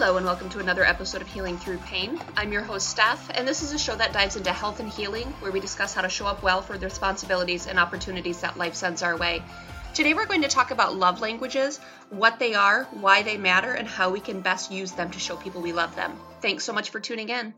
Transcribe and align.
Hello, 0.00 0.16
and 0.16 0.24
welcome 0.24 0.48
to 0.50 0.60
another 0.60 0.84
episode 0.84 1.22
of 1.22 1.26
Healing 1.26 1.58
Through 1.58 1.78
Pain. 1.78 2.20
I'm 2.36 2.52
your 2.52 2.62
host, 2.62 2.88
Steph, 2.88 3.32
and 3.34 3.48
this 3.48 3.64
is 3.64 3.72
a 3.72 3.78
show 3.78 3.96
that 3.96 4.12
dives 4.12 4.36
into 4.36 4.52
health 4.52 4.78
and 4.78 4.88
healing, 4.88 5.26
where 5.40 5.50
we 5.50 5.58
discuss 5.58 5.92
how 5.92 6.02
to 6.02 6.08
show 6.08 6.24
up 6.24 6.40
well 6.40 6.62
for 6.62 6.78
the 6.78 6.86
responsibilities 6.86 7.66
and 7.66 7.80
opportunities 7.80 8.40
that 8.42 8.56
life 8.56 8.76
sends 8.76 9.02
our 9.02 9.16
way. 9.16 9.42
Today, 9.94 10.14
we're 10.14 10.26
going 10.26 10.42
to 10.42 10.48
talk 10.48 10.70
about 10.70 10.94
love 10.94 11.20
languages, 11.20 11.78
what 12.10 12.38
they 12.38 12.54
are, 12.54 12.84
why 12.92 13.24
they 13.24 13.36
matter, 13.36 13.72
and 13.72 13.88
how 13.88 14.10
we 14.10 14.20
can 14.20 14.40
best 14.40 14.70
use 14.70 14.92
them 14.92 15.10
to 15.10 15.18
show 15.18 15.34
people 15.34 15.62
we 15.62 15.72
love 15.72 15.96
them. 15.96 16.16
Thanks 16.42 16.62
so 16.62 16.72
much 16.72 16.90
for 16.90 17.00
tuning 17.00 17.30
in. 17.30 17.52